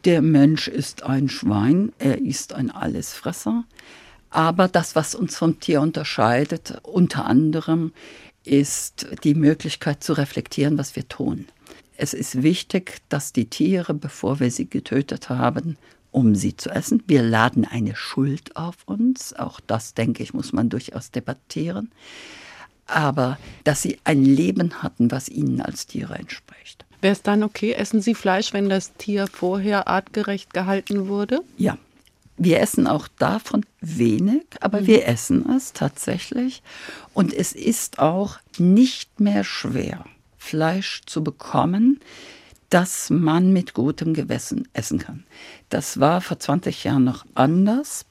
[0.04, 3.64] Der Mensch ist ein Schwein, er ist ein Allesfresser.
[4.30, 7.92] Aber das, was uns vom Tier unterscheidet, unter anderem,
[8.44, 11.46] ist die Möglichkeit zu reflektieren, was wir tun.
[11.96, 15.76] Es ist wichtig, dass die Tiere, bevor wir sie getötet haben,
[16.10, 19.32] um sie zu essen, wir laden eine Schuld auf uns.
[19.34, 21.90] Auch das, denke ich, muss man durchaus debattieren.
[22.86, 26.84] Aber dass sie ein Leben hatten, was ihnen als Tiere entspricht.
[27.00, 31.40] Wäre es dann okay, essen Sie Fleisch, wenn das Tier vorher artgerecht gehalten wurde?
[31.56, 31.76] Ja.
[32.36, 34.86] Wir essen auch davon wenig, aber mhm.
[34.86, 36.62] wir essen es tatsächlich.
[37.12, 40.04] Und es ist auch nicht mehr schwer,
[40.44, 42.00] Fleisch zu bekommen,
[42.68, 45.24] das man mit gutem Gewissen essen kann.
[45.70, 48.04] Das war vor 20 Jahren noch anders.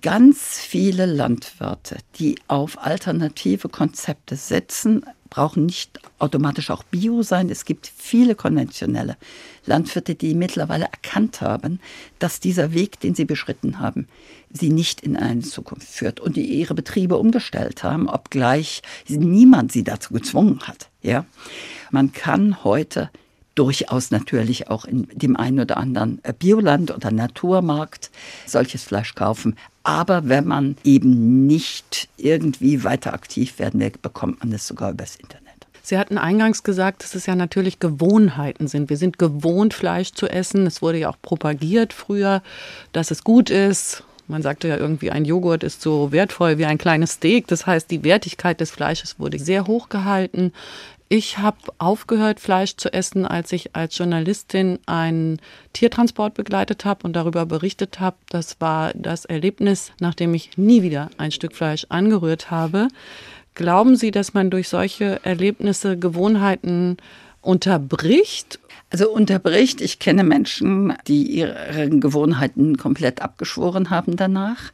[0.00, 7.50] Ganz viele Landwirte, die auf alternative Konzepte setzen, brauchen nicht automatisch auch Bio sein.
[7.50, 9.16] Es gibt viele konventionelle
[9.66, 11.80] Landwirte, die mittlerweile erkannt haben,
[12.18, 14.08] dass dieser Weg, den sie beschritten haben,
[14.56, 19.84] sie nicht in eine Zukunft führt und die ihre Betriebe umgestellt haben, obgleich niemand sie
[19.84, 20.88] dazu gezwungen hat.
[21.02, 21.24] Ja,
[21.90, 23.10] man kann heute
[23.54, 28.10] durchaus natürlich auch in dem einen oder anderen Bioland oder Naturmarkt
[28.46, 29.56] solches Fleisch kaufen.
[29.82, 35.16] Aber wenn man eben nicht irgendwie weiter aktiv werden will, bekommt man es sogar übers
[35.16, 35.46] Internet.
[35.82, 38.90] Sie hatten eingangs gesagt, dass es ja natürlich Gewohnheiten sind.
[38.90, 40.66] Wir sind gewohnt, Fleisch zu essen.
[40.66, 42.42] Es wurde ja auch propagiert früher,
[42.92, 44.02] dass es gut ist.
[44.28, 47.46] Man sagte ja irgendwie, ein Joghurt ist so wertvoll wie ein kleines Steak.
[47.46, 50.52] Das heißt, die Wertigkeit des Fleisches wurde sehr hoch gehalten.
[51.08, 55.38] Ich habe aufgehört, Fleisch zu essen, als ich als Journalistin einen
[55.72, 58.16] Tiertransport begleitet habe und darüber berichtet habe.
[58.28, 62.88] Das war das Erlebnis, nachdem ich nie wieder ein Stück Fleisch angerührt habe.
[63.54, 66.96] Glauben Sie, dass man durch solche Erlebnisse Gewohnheiten
[67.40, 68.58] unterbricht?
[68.90, 74.72] Also unterbricht, ich kenne Menschen, die ihre Gewohnheiten komplett abgeschworen haben danach.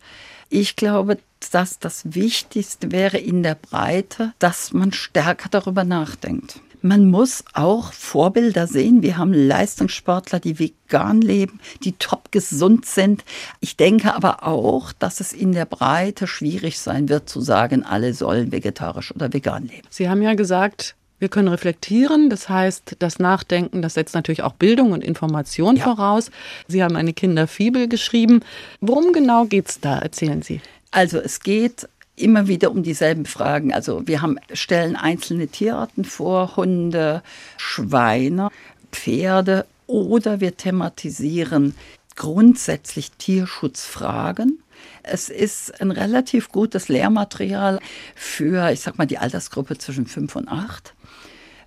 [0.51, 1.19] Ich glaube,
[1.51, 6.61] dass das Wichtigste wäre in der Breite, dass man stärker darüber nachdenkt.
[6.85, 9.03] Man muss auch Vorbilder sehen.
[9.03, 13.25] Wir haben Leistungssportler, die vegan leben, die top gesund sind.
[13.61, 18.15] Ich denke aber auch, dass es in der Breite schwierig sein wird zu sagen, alle
[18.15, 19.87] sollen vegetarisch oder vegan leben.
[19.91, 24.55] Sie haben ja gesagt, wir können reflektieren, das heißt, das Nachdenken, das setzt natürlich auch
[24.55, 25.85] Bildung und Information ja.
[25.85, 26.33] voraus.
[26.67, 28.41] Sie haben eine Kinderfibel geschrieben.
[28.81, 30.01] Worum genau geht es da?
[30.01, 30.61] Erzählen Sie.
[30.91, 33.73] Also es geht immer wieder um dieselben Fragen.
[33.73, 37.23] Also wir haben, stellen einzelne Tierarten vor, Hunde,
[37.57, 38.49] Schweine,
[38.91, 41.77] Pferde oder wir thematisieren
[42.17, 44.61] grundsätzlich Tierschutzfragen.
[45.05, 47.79] Es ist ein relativ gutes Lehrmaterial
[48.17, 50.95] für, ich sag mal, die Altersgruppe zwischen fünf und acht.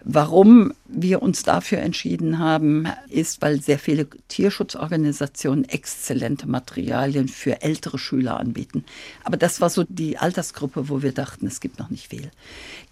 [0.07, 7.97] Warum wir uns dafür entschieden haben, ist, weil sehr viele Tierschutzorganisationen exzellente Materialien für ältere
[7.97, 8.85] Schüler anbieten.
[9.23, 12.29] Aber das war so die Altersgruppe, wo wir dachten, es gibt noch nicht viel.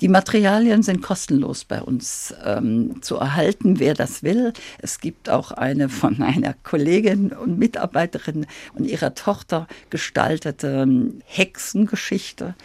[0.01, 4.51] Die Materialien sind kostenlos bei uns ähm, zu erhalten, wer das will.
[4.79, 12.55] Es gibt auch eine von einer Kollegin und Mitarbeiterin und ihrer Tochter gestaltete ähm, Hexengeschichte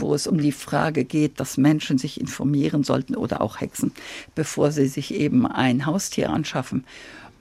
[0.00, 3.92] wo es um die Frage geht, dass Menschen sich informieren sollten oder auch Hexen,
[4.34, 6.84] bevor sie sich eben ein Haustier anschaffen.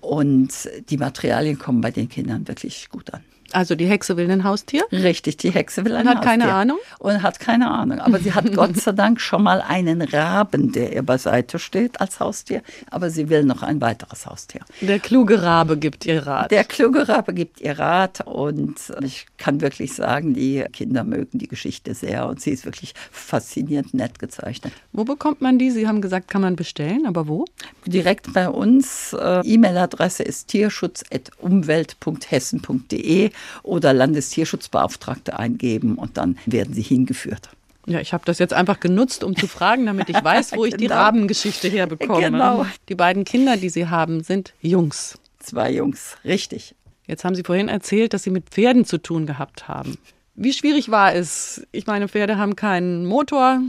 [0.01, 3.23] Und die Materialien kommen bei den Kindern wirklich gut an.
[3.55, 4.83] Also die Hexe will ein Haustier?
[4.91, 6.31] Richtig, die Hexe will ein Und hat Haustier.
[6.31, 6.77] keine Ahnung?
[6.99, 7.99] Und hat keine Ahnung.
[7.99, 12.19] Aber sie hat Gott sei Dank schon mal einen Raben, der ihr beiseite steht als
[12.19, 12.61] Haustier.
[12.91, 14.59] Aber sie will noch ein weiteres Haustier.
[14.81, 16.51] Der kluge Rabe gibt ihr Rat.
[16.51, 21.47] Der kluge Rabe gibt ihr Rat und ich kann wirklich sagen, die Kinder mögen die
[21.47, 24.73] Geschichte sehr und sie ist wirklich faszinierend nett gezeichnet.
[24.91, 25.71] Wo bekommt man die?
[25.71, 27.45] Sie haben gesagt, kann man bestellen, aber wo?
[27.85, 29.13] Direkt bei uns.
[29.13, 33.29] Äh, E-Mail-Adresse ist tierschutz.umwelt.hessen.de
[33.63, 37.49] oder Landestierschutzbeauftragte eingeben und dann werden sie hingeführt.
[37.88, 40.75] Ja, ich habe das jetzt einfach genutzt, um zu fragen, damit ich weiß, wo ich
[40.75, 40.95] die Genau.
[40.95, 42.21] Rabengeschichte herbekomme.
[42.31, 42.65] Genau.
[42.89, 45.19] Die beiden Kinder, die Sie haben, sind Jungs.
[45.39, 46.73] Zwei Jungs, richtig.
[47.05, 49.97] Jetzt haben Sie vorhin erzählt, dass Sie mit Pferden zu tun gehabt haben.
[50.34, 51.65] Wie schwierig war es?
[51.71, 53.62] Ich meine, Pferde haben keinen Motor,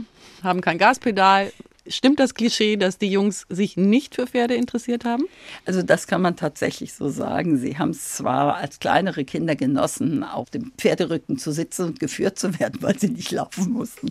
[0.43, 1.51] haben kein Gaspedal.
[1.89, 5.25] Stimmt das Klischee, dass die Jungs sich nicht für Pferde interessiert haben?
[5.65, 7.57] Also das kann man tatsächlich so sagen.
[7.57, 12.39] Sie haben es zwar als kleinere Kinder genossen, auf dem Pferderücken zu sitzen und geführt
[12.39, 14.09] zu werden, weil sie nicht laufen mussten.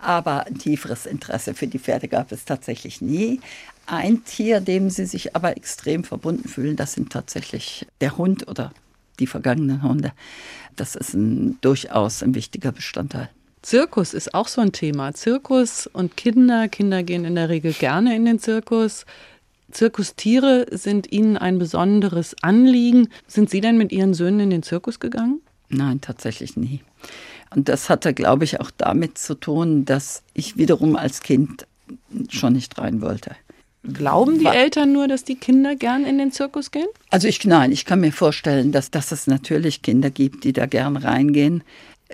[0.00, 3.40] Aber ein tieferes Interesse für die Pferde gab es tatsächlich nie.
[3.86, 8.72] Ein Tier, dem sie sich aber extrem verbunden fühlen, das sind tatsächlich der Hund oder
[9.18, 10.12] die vergangenen Hunde.
[10.76, 13.28] Das ist ein, durchaus ein wichtiger Bestandteil.
[13.62, 15.14] Zirkus ist auch so ein Thema.
[15.14, 16.68] Zirkus und Kinder.
[16.68, 19.06] Kinder gehen in der Regel gerne in den Zirkus.
[19.70, 23.08] Zirkustiere sind Ihnen ein besonderes Anliegen.
[23.26, 25.40] Sind Sie denn mit Ihren Söhnen in den Zirkus gegangen?
[25.68, 26.80] Nein, tatsächlich nie.
[27.54, 31.66] Und das hatte, glaube ich, auch damit zu tun, dass ich wiederum als Kind
[32.28, 33.36] schon nicht rein wollte.
[33.84, 36.86] Glauben die Eltern nur, dass die Kinder gern in den Zirkus gehen?
[37.10, 40.66] Also ich, nein, ich kann mir vorstellen, dass, dass es natürlich Kinder gibt, die da
[40.66, 41.64] gern reingehen.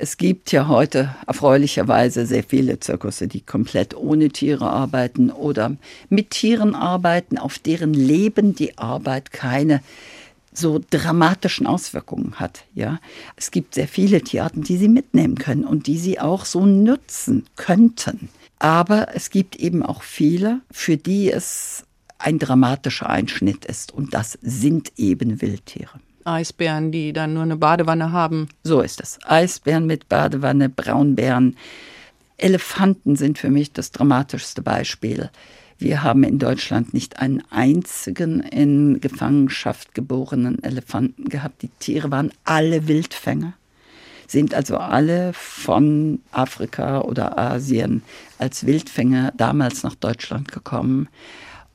[0.01, 5.77] Es gibt ja heute erfreulicherweise sehr viele Zirkusse, die komplett ohne Tiere arbeiten oder
[6.09, 9.83] mit Tieren arbeiten, auf deren Leben die Arbeit keine
[10.53, 12.65] so dramatischen Auswirkungen hat.
[12.75, 13.01] Ja,
[13.35, 17.47] es gibt sehr viele Tierarten, die sie mitnehmen können und die sie auch so nutzen
[17.57, 18.29] könnten.
[18.61, 21.85] Aber es gibt eben auch viele, für die es
[22.19, 26.01] ein dramatischer Einschnitt ist und das sind eben Wildtiere.
[26.29, 28.49] Eisbären, die dann nur eine Badewanne haben.
[28.63, 29.19] So ist es.
[29.25, 31.57] Eisbären mit Badewanne, Braunbären.
[32.37, 35.31] Elefanten sind für mich das dramatischste Beispiel.
[35.79, 41.63] Wir haben in Deutschland nicht einen einzigen in Gefangenschaft geborenen Elefanten gehabt.
[41.63, 43.55] Die Tiere waren alle Wildfänger,
[44.27, 48.03] sind also alle von Afrika oder Asien
[48.39, 51.09] als Wildfänger damals nach Deutschland gekommen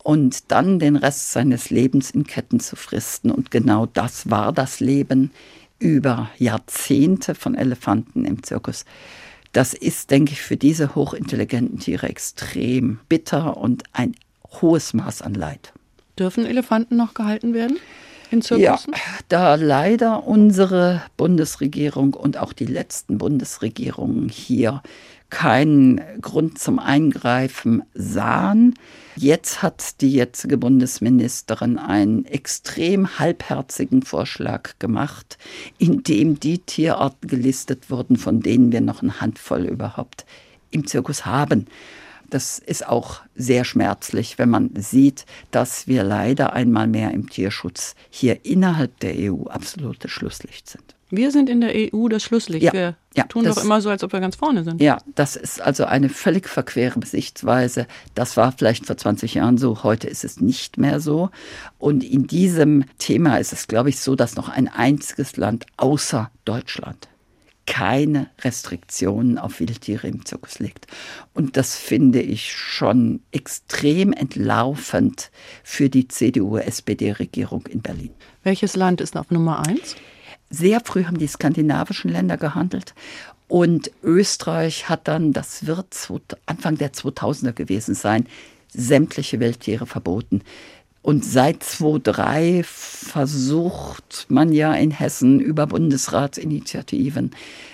[0.03, 3.31] und dann den Rest seines Lebens in Ketten zu fristen.
[3.31, 5.31] Und genau das war das Leben
[5.79, 8.85] über Jahrzehnte von Elefanten im Zirkus.
[9.53, 14.15] Das ist, denke ich, für diese hochintelligenten Tiere extrem bitter und ein
[14.61, 15.73] hohes Maß an Leid.
[16.17, 17.77] Dürfen Elefanten noch gehalten werden
[18.31, 18.93] in Ja, Zirkussen?
[19.29, 24.81] da leider unsere Bundesregierung und auch die letzten Bundesregierungen hier
[25.33, 28.75] keinen Grund zum Eingreifen sahen.
[29.15, 35.39] Jetzt hat die jetzige Bundesministerin einen extrem halbherzigen Vorschlag gemacht,
[35.79, 40.25] in dem die Tierarten gelistet wurden, von denen wir noch eine Handvoll überhaupt
[40.69, 41.65] im Zirkus haben.
[42.29, 47.95] Das ist auch sehr schmerzlich, wenn man sieht, dass wir leider einmal mehr im Tierschutz
[48.11, 50.95] hier innerhalb der EU absolute Schlusslicht sind.
[51.15, 52.63] Wir sind in der EU das Schlusslicht.
[52.63, 54.81] Ja, Wir ja, tun doch immer so, als ob wir ganz vorne sind.
[54.81, 57.85] Ja, das ist also eine völlig verquere Sichtweise.
[58.15, 61.29] Das war vielleicht vor 20 Jahren so, heute ist es nicht mehr so.
[61.77, 66.31] Und in diesem Thema ist es, glaube ich, so, dass noch ein einziges Land außer
[66.45, 67.09] Deutschland
[67.67, 70.87] keine Restriktionen auf Wildtiere im Zirkus legt.
[71.35, 75.29] Und das finde ich schon extrem entlaufend
[75.63, 78.09] für die CDU-SPD-Regierung in Berlin.
[78.41, 79.95] Welches Land ist auf Nummer eins?
[80.53, 82.93] Sehr früh haben die skandinavischen Länder gehandelt.
[83.47, 85.97] Und Österreich hat dann, das wird
[86.45, 88.27] Anfang der 2000er gewesen sein,
[88.71, 90.41] sämtliche Wildtiere verboten.
[91.01, 97.31] Und seit 2003 versucht man ja in Hessen über Bundesratsinitiativen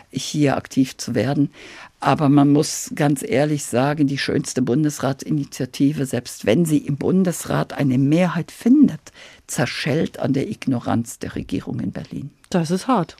[0.09, 1.51] hier aktiv zu werden.
[1.99, 7.97] Aber man muss ganz ehrlich sagen, die schönste Bundesratsinitiative, selbst wenn sie im Bundesrat eine
[7.97, 9.01] Mehrheit findet,
[9.47, 12.31] zerschellt an der Ignoranz der Regierung in Berlin.
[12.49, 13.17] Das ist hart.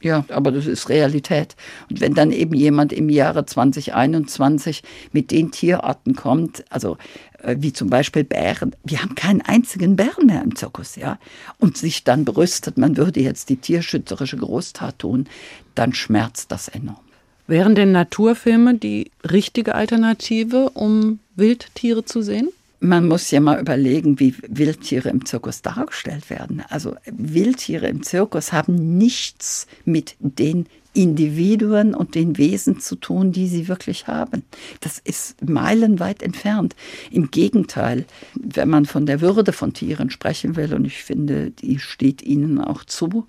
[0.00, 1.54] Ja, aber das ist Realität.
[1.88, 6.96] Und wenn dann eben jemand im Jahre 2021 mit den Tierarten kommt, also
[7.42, 11.18] äh, wie zum Beispiel Bären, wir haben keinen einzigen Bären mehr im Zirkus, ja,
[11.58, 15.28] und sich dann brüstet, man würde jetzt die tierschützerische Großtat tun,
[15.76, 16.98] dann schmerzt das enorm.
[17.46, 22.48] Wären denn Naturfilme die richtige Alternative, um Wildtiere zu sehen?
[22.80, 26.64] Man muss ja mal überlegen, wie Wildtiere im Zirkus dargestellt werden.
[26.68, 33.48] Also Wildtiere im Zirkus haben nichts mit den Individuen und den Wesen zu tun, die
[33.48, 34.42] sie wirklich haben.
[34.80, 36.76] Das ist meilenweit entfernt.
[37.10, 41.78] Im Gegenteil, wenn man von der Würde von Tieren sprechen will, und ich finde, die
[41.78, 43.26] steht ihnen auch zu,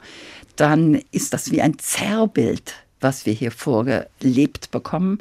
[0.55, 5.19] dann ist das wie ein Zerrbild was wir hier vorgelebt bekommen.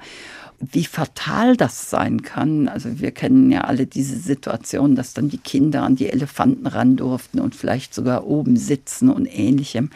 [0.61, 2.69] Wie fatal das sein kann.
[2.69, 6.97] Also wir kennen ja alle diese Situation, dass dann die Kinder an die Elefanten ran
[6.97, 9.91] durften und vielleicht sogar oben sitzen und ähnlichem.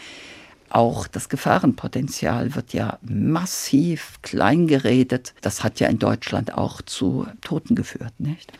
[0.68, 5.34] Auch das Gefahrenpotenzial wird ja massiv kleingeredet.
[5.40, 8.52] Das hat ja in Deutschland auch zu Toten geführt, nicht?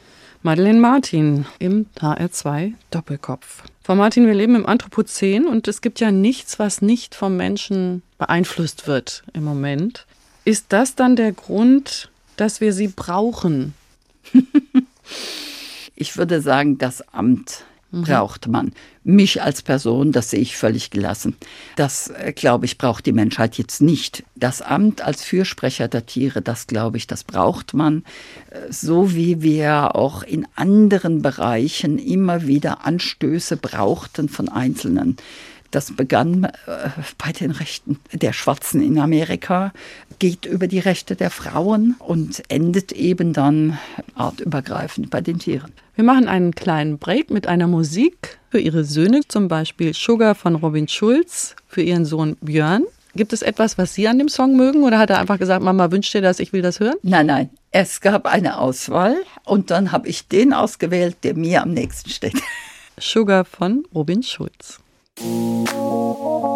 [0.43, 3.65] Madeleine Martin im HR2 Doppelkopf.
[3.83, 8.03] Frau Martin, wir leben im Anthropozän und es gibt ja nichts, was nicht vom Menschen
[8.19, 10.07] beeinflusst wird im Moment.
[10.45, 13.75] Ist das dann der Grund, dass wir sie brauchen?
[15.97, 18.03] ich würde sagen, das Amt mhm.
[18.03, 18.73] braucht man.
[19.03, 21.37] Mich als Person, das sehe ich völlig gelassen.
[21.77, 24.25] Das, äh, glaube ich, braucht die Menschheit jetzt nicht.
[24.35, 28.05] Das Amt als Fürsprecher der Tiere, das, glaube ich, das braucht man.
[28.51, 35.17] Äh, so wie wir auch in anderen Bereichen immer wieder Anstöße brauchten von Einzelnen.
[35.77, 39.75] Das begann äh, bei den Rechten der Schwarzen in Amerika,
[40.19, 43.79] geht über die Rechte der Frauen und endet eben dann
[44.15, 45.73] artübergreifend bei den Tieren.
[45.95, 50.55] Wir machen einen kleinen Break mit einer Musik für ihre Söhne, zum Beispiel Sugar von
[50.55, 52.85] Robin Schulz, für ihren Sohn Björn.
[53.15, 55.91] Gibt es etwas, was Sie an dem Song mögen oder hat er einfach gesagt, Mama
[55.91, 56.97] wünscht dir das, ich will das hören?
[57.03, 57.51] Nein, nein.
[57.71, 62.41] Es gab eine Auswahl und dann habe ich den ausgewählt, der mir am nächsten steht.
[62.99, 64.81] Sugar von Robin Schulz.
[65.19, 66.56] Thank you.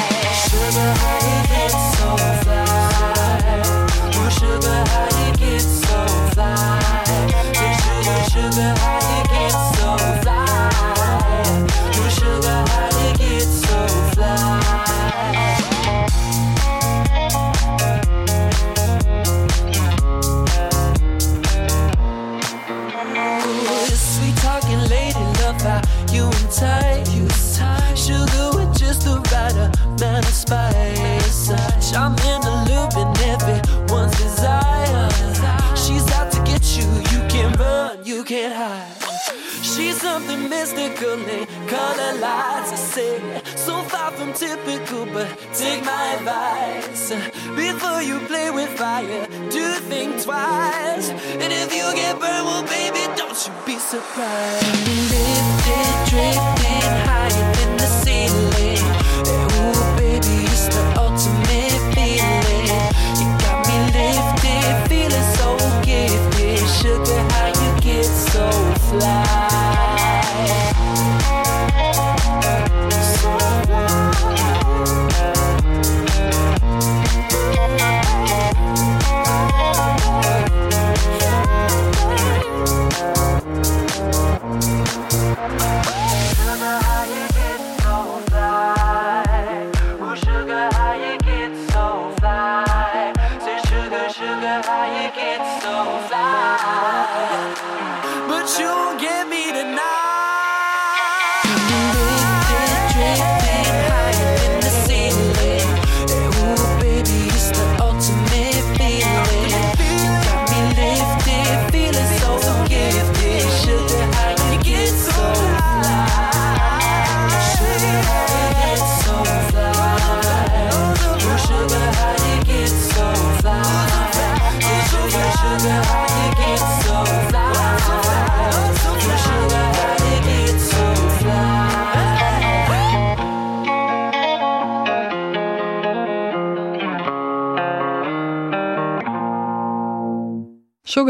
[40.61, 42.71] mystical name, color lights.
[42.71, 47.09] I say, so far from typical, but take my advice.
[47.55, 51.09] Before you play with fire, do think twice.
[51.41, 54.67] And if you get burned, well, baby, don't you be surprised.
[55.13, 58.85] Lifted, drifting, higher than the ceiling.
[59.33, 62.85] Ooh, baby, it's the ultimate feeling.
[63.19, 65.47] You got me lifted, feeling so
[65.89, 66.61] gifted.
[66.77, 68.45] Sugar, how you get so
[68.89, 69.30] fly?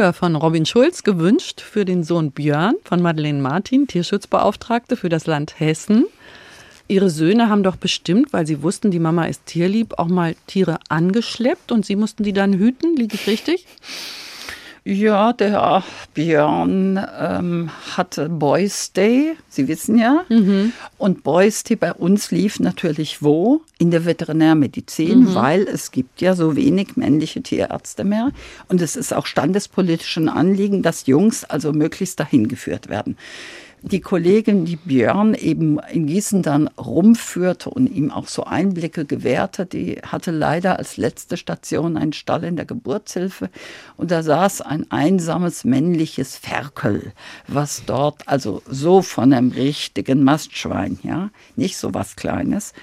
[0.02, 5.60] Von Robin Schulz gewünscht für den Sohn Björn von Madeleine Martin, Tierschutzbeauftragte für das Land
[5.60, 6.06] Hessen.
[6.88, 10.80] Ihre Söhne haben doch bestimmt, weil sie wussten, die Mama ist tierlieb, auch mal Tiere
[10.90, 12.98] angeschleppt und sie mussten die dann hüten.
[12.98, 13.68] Liege ich richtig?
[14.84, 15.84] Ja, der
[16.16, 20.24] Björn ähm, hatte Boys Day, Sie wissen ja.
[20.28, 20.74] Mhm.
[20.98, 23.62] Und Boys Day bei uns lief natürlich wo?
[23.78, 25.36] In der Veterinärmedizin, mhm.
[25.36, 28.32] weil es gibt ja so wenig männliche Tierärzte mehr.
[28.70, 33.18] Und es ist auch standespolitischen Anliegen, dass Jungs also möglichst dahin geführt werden
[33.84, 39.66] die Kollegin, die Björn eben in Gießen dann rumführte und ihm auch so Einblicke gewährte,
[39.66, 43.50] die hatte leider als letzte Station einen Stall in der Geburtshilfe.
[43.98, 47.14] Und da saß ein einsames männliches Ferkel,
[47.48, 52.74] was dort also so von einem richtigen Mastschwein, ja, nicht so was Kleines,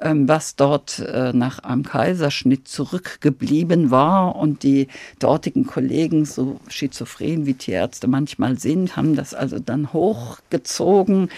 [0.00, 4.36] was dort äh, nach einem Kaiserschnitt zurückgeblieben war.
[4.36, 4.88] Und die
[5.18, 11.28] dortigen Kollegen, so schizophren wie Tierärzte manchmal sind, haben das also dann hochgezogen.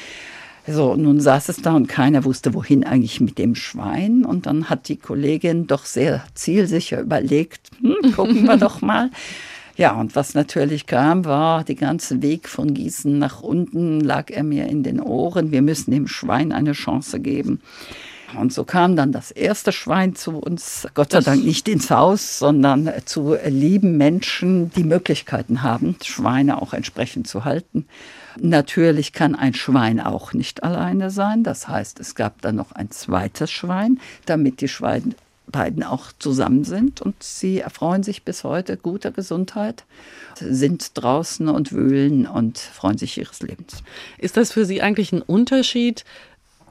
[0.66, 4.24] So, nun saß es da und keiner wusste, wohin eigentlich mit dem Schwein.
[4.24, 9.10] Und dann hat die Kollegin doch sehr zielsicher überlegt, hm, gucken wir doch mal.
[9.76, 14.44] Ja, und was natürlich kam, war, der ganze Weg von Gießen nach unten lag er
[14.44, 15.50] mir in den Ohren.
[15.50, 17.60] Wir müssen dem Schwein eine Chance geben.
[18.38, 22.38] Und so kam dann das erste Schwein zu uns, Gott sei Dank nicht ins Haus,
[22.38, 27.86] sondern zu lieben Menschen, die Möglichkeiten haben, Schweine auch entsprechend zu halten.
[28.40, 31.44] Natürlich kann ein Schwein auch nicht alleine sein.
[31.44, 35.14] Das heißt, es gab dann noch ein zweites Schwein, damit die Schweine
[35.52, 39.84] beiden auch zusammen sind und sie erfreuen sich bis heute guter Gesundheit,
[40.40, 43.82] sind draußen und wühlen und freuen sich ihres Lebens.
[44.18, 46.04] Ist das für Sie eigentlich ein Unterschied,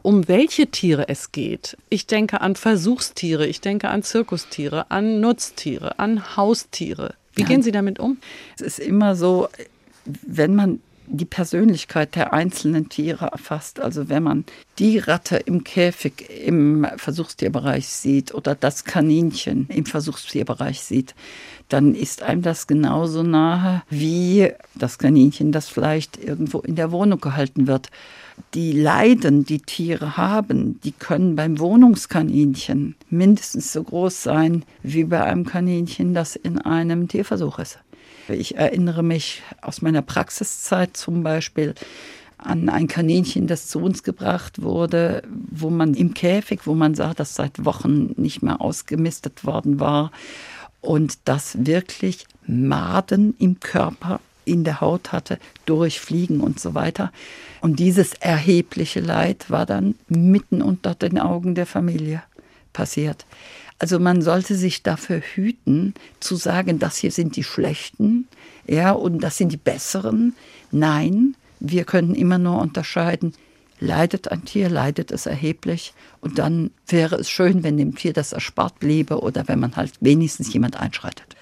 [0.02, 1.78] um welche Tiere es geht.
[1.90, 7.16] Ich denke an Versuchstiere, ich denke an Zirkustiere, an Nutztiere, an Haustiere.
[7.34, 7.48] Wie ja.
[7.48, 8.18] gehen Sie damit um?
[8.56, 9.48] Es ist immer so,
[10.06, 13.80] wenn man die Persönlichkeit der einzelnen Tiere erfasst.
[13.80, 14.46] Also wenn man
[14.80, 21.14] die Ratte im Käfig im Versuchstierbereich sieht oder das Kaninchen im Versuchstierbereich sieht,
[21.74, 27.22] dann ist einem das genauso nahe wie das Kaninchen, das vielleicht irgendwo in der Wohnung
[27.22, 27.90] gehalten wird
[28.54, 35.24] die Leiden, die Tiere haben, die können beim Wohnungskaninchen mindestens so groß sein wie bei
[35.24, 37.80] einem Kaninchen, das in einem Tierversuch ist.
[38.28, 41.76] Ich erinnere mich aus meiner Praxiszeit zum Beispiel
[42.38, 47.14] an ein Kaninchen, das zu uns gebracht wurde, wo man im Käfig, wo man sah,
[47.14, 50.12] dass seit Wochen nicht mehr ausgemistet worden war
[50.82, 57.12] und das wirklich Maden im Körper in der Haut hatte, durch Fliegen und so weiter.
[57.62, 62.24] Und dieses erhebliche Leid war dann mitten unter den Augen der Familie
[62.74, 63.26] passiert.
[63.78, 68.28] Also man sollte sich dafür hüten, zu sagen, das hier sind die Schlechten,
[68.68, 70.36] ja, und das sind die Besseren.
[70.72, 73.34] Nein, wir können immer nur unterscheiden,
[73.82, 75.94] leidet ein Tier, leidet es erheblich.
[76.22, 79.94] Und dann wäre es schön, wenn dem Tier das erspart bliebe oder wenn man halt
[80.00, 81.36] wenigstens jemand einschreitet.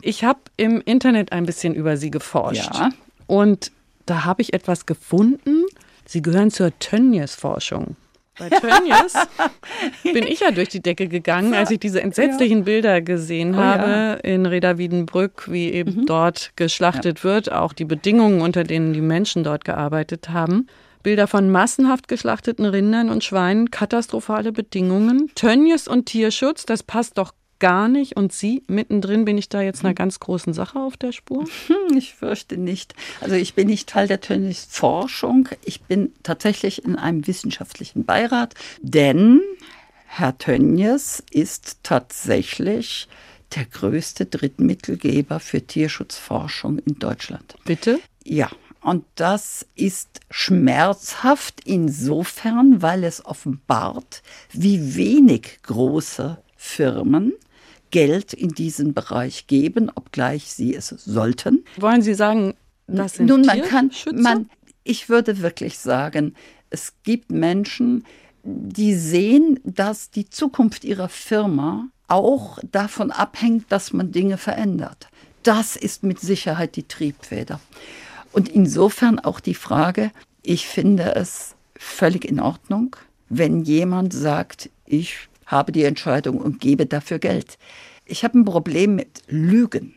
[0.00, 2.74] Ich habe im Internet ein bisschen über Sie geforscht.
[2.74, 2.90] Ja.
[3.26, 3.72] Und
[4.06, 5.64] da habe ich etwas gefunden.
[6.04, 7.96] Sie gehören zur Tönnies-Forschung.
[8.38, 9.14] Bei Tönnies
[10.02, 12.64] bin ich ja durch die Decke gegangen, als ich diese entsetzlichen ja.
[12.64, 14.14] Bilder gesehen oh, habe ja.
[14.14, 16.06] in Reda Wiedenbrück, wie eben mhm.
[16.06, 17.24] dort geschlachtet ja.
[17.24, 20.66] wird, auch die Bedingungen, unter denen die Menschen dort gearbeitet haben.
[21.02, 27.32] Bilder von massenhaft geschlachteten Rindern und Schweinen, katastrophale Bedingungen, Tönnies und Tierschutz, das passt doch
[27.62, 28.16] gar nicht.
[28.16, 31.46] Und Sie, mittendrin, bin ich da jetzt einer ganz großen Sache auf der Spur?
[31.68, 32.94] Hm, ich fürchte nicht.
[33.20, 35.48] Also ich bin nicht Teil der Tönnies-Forschung.
[35.64, 39.40] Ich bin tatsächlich in einem wissenschaftlichen Beirat, denn
[40.06, 43.08] Herr Tönnies ist tatsächlich
[43.54, 47.54] der größte Drittmittelgeber für Tierschutzforschung in Deutschland.
[47.64, 48.00] Bitte?
[48.24, 48.50] Ja,
[48.82, 54.22] und das ist schmerzhaft insofern, weil es offenbart,
[54.52, 57.32] wie wenig große Firmen
[57.90, 61.64] Geld in diesen Bereich geben, obgleich sie es sollten.
[61.76, 62.54] Wollen Sie sagen,
[62.86, 64.50] das sind Nun, man kann, man,
[64.82, 66.34] ich würde wirklich sagen,
[66.70, 68.04] es gibt Menschen,
[68.42, 75.08] die sehen, dass die Zukunft ihrer Firma auch davon abhängt, dass man Dinge verändert.
[75.42, 77.60] Das ist mit Sicherheit die Triebfeder.
[78.32, 80.10] Und insofern auch die Frage,
[80.42, 82.96] ich finde es völlig in Ordnung,
[83.28, 87.58] wenn jemand sagt, ich habe die Entscheidung und gebe dafür Geld.
[88.04, 89.94] Ich habe ein Problem mit Lügen.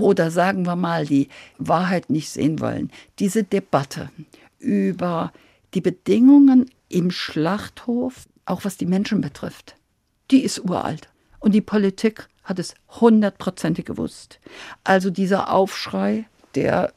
[0.00, 1.28] oder sagen wir mal die
[1.58, 2.90] Wahrheit nicht sehen wollen.
[3.18, 4.10] Diese Debatte
[4.58, 5.32] über
[5.74, 9.76] die Bedingungen im Schlachthof, auch was die Menschen betrifft,
[10.30, 11.08] die ist uralt.
[11.40, 14.38] Und die Politik hat es hundertprozentig gewusst.
[14.84, 16.92] Also dieser Aufschrei, der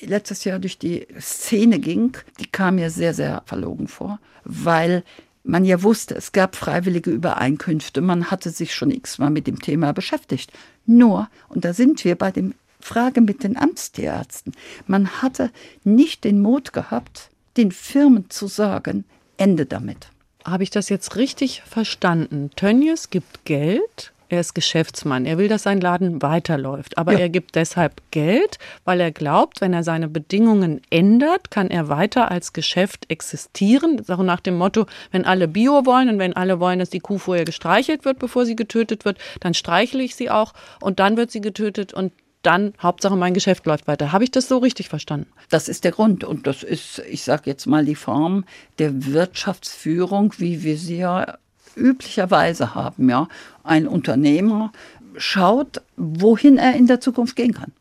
[0.00, 5.02] äh, letztes Jahr durch die Szene ging, die kam mir sehr, sehr verlogen vor, weil
[5.44, 9.92] man ja wusste, es gab freiwillige Übereinkünfte, man hatte sich schon x-mal mit dem Thema
[9.92, 10.52] beschäftigt.
[10.86, 14.52] Nur, und da sind wir bei dem Frage mit den Amtstierärzten,
[14.86, 15.50] man hatte
[15.84, 19.04] nicht den Mut gehabt, den Firmen zu sagen,
[19.36, 20.08] Ende damit.
[20.44, 22.50] Habe ich das jetzt richtig verstanden?
[22.54, 25.26] Tönnies gibt Geld er ist Geschäftsmann.
[25.26, 26.98] Er will, dass sein Laden weiterläuft.
[26.98, 27.20] Aber ja.
[27.20, 32.30] er gibt deshalb Geld, weil er glaubt, wenn er seine Bedingungen ändert, kann er weiter
[32.30, 33.96] als Geschäft existieren.
[33.96, 36.90] Das ist auch nach dem Motto, wenn alle Bio wollen und wenn alle wollen, dass
[36.90, 41.00] die Kuh vorher gestreichelt wird, bevor sie getötet wird, dann streichle ich sie auch und
[41.00, 42.12] dann wird sie getötet und
[42.42, 44.12] dann Hauptsache mein Geschäft läuft weiter.
[44.12, 45.28] Habe ich das so richtig verstanden?
[45.50, 48.44] Das ist der Grund und das ist, ich sage jetzt mal, die Form
[48.78, 51.38] der Wirtschaftsführung, wie wir sie ja
[51.76, 53.08] üblicherweise haben.
[53.08, 53.28] Ja,
[53.64, 54.72] ein Unternehmer
[55.16, 57.72] schaut, wohin er in der Zukunft gehen kann.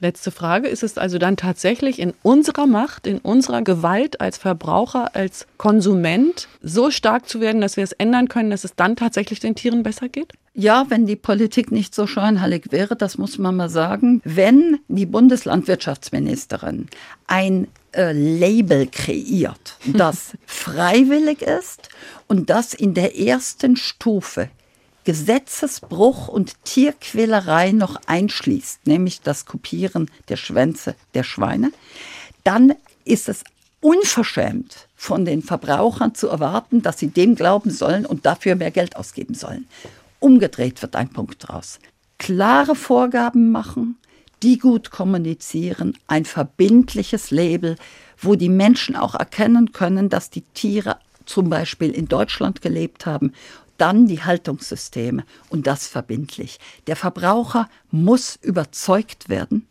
[0.00, 0.68] Letzte Frage.
[0.68, 6.48] Ist es also dann tatsächlich in unserer Macht, in unserer Gewalt als Verbraucher, als Konsument
[6.62, 9.82] so stark zu werden, dass wir es ändern können, dass es dann tatsächlich den Tieren
[9.82, 10.32] besser geht?
[10.54, 14.20] Ja, wenn die Politik nicht so scheinheilig wäre, das muss man mal sagen.
[14.24, 16.86] Wenn die Bundeslandwirtschaftsministerin
[17.26, 21.88] ein äh, Label kreiert, das freiwillig ist
[22.28, 24.50] und das in der ersten Stufe
[25.04, 31.72] Gesetzesbruch und Tierquälerei noch einschließt, nämlich das Kopieren der Schwänze der Schweine,
[32.44, 32.74] dann
[33.04, 33.42] ist es
[33.80, 38.96] unverschämt von den Verbrauchern zu erwarten, dass sie dem glauben sollen und dafür mehr Geld
[38.96, 39.66] ausgeben sollen.
[40.18, 41.78] Umgedreht wird ein Punkt draus.
[42.18, 43.96] Klare Vorgaben machen,
[44.42, 47.76] die gut kommunizieren, ein verbindliches Label,
[48.18, 53.32] wo die Menschen auch erkennen können, dass die Tiere zum Beispiel in Deutschland gelebt haben,
[53.78, 56.58] dann die Haltungssysteme und das verbindlich.
[56.86, 59.66] Der Verbraucher muss überzeugt werden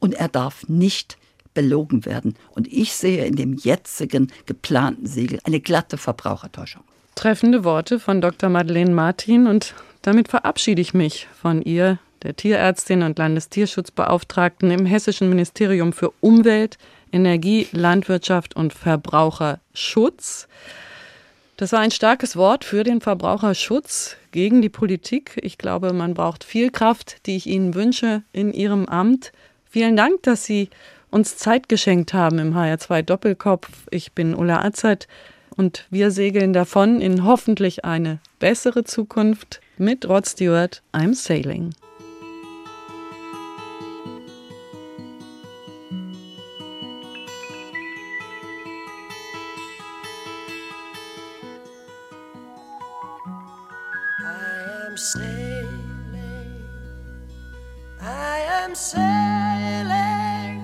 [0.00, 1.16] und er darf nicht
[1.54, 2.34] belogen werden.
[2.50, 6.82] Und ich sehe in dem jetzigen geplanten Siegel eine glatte Verbrauchertäuschung.
[7.14, 8.50] Treffende Worte von Dr.
[8.50, 15.28] Madeleine Martin und damit verabschiede ich mich von ihr, der Tierärztin und Landestierschutzbeauftragten im Hessischen
[15.28, 16.78] Ministerium für Umwelt,
[17.12, 20.48] Energie, Landwirtschaft und Verbraucherschutz.
[21.56, 25.38] Das war ein starkes Wort für den Verbraucherschutz gegen die Politik.
[25.42, 29.32] Ich glaube, man braucht viel Kraft, die ich Ihnen wünsche in Ihrem Amt.
[29.70, 30.70] Vielen Dank, dass Sie
[31.10, 33.68] uns Zeit geschenkt haben im HR2 Doppelkopf.
[33.90, 35.06] Ich bin Ulla Azad
[35.56, 40.82] und wir segeln davon in hoffentlich eine bessere Zukunft mit Rod Stewart.
[40.92, 41.70] I'm Sailing.
[54.94, 56.62] Am sailing,
[58.00, 60.60] I am sailing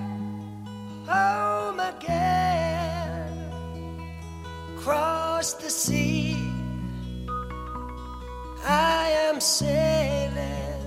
[1.05, 3.51] home again,
[4.77, 6.37] across the sea.
[8.63, 10.79] I am sailing.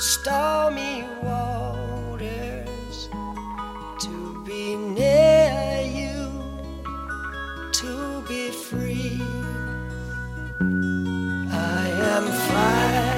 [0.00, 3.08] Stormy waters
[4.00, 5.37] to be near
[12.18, 13.17] am flying.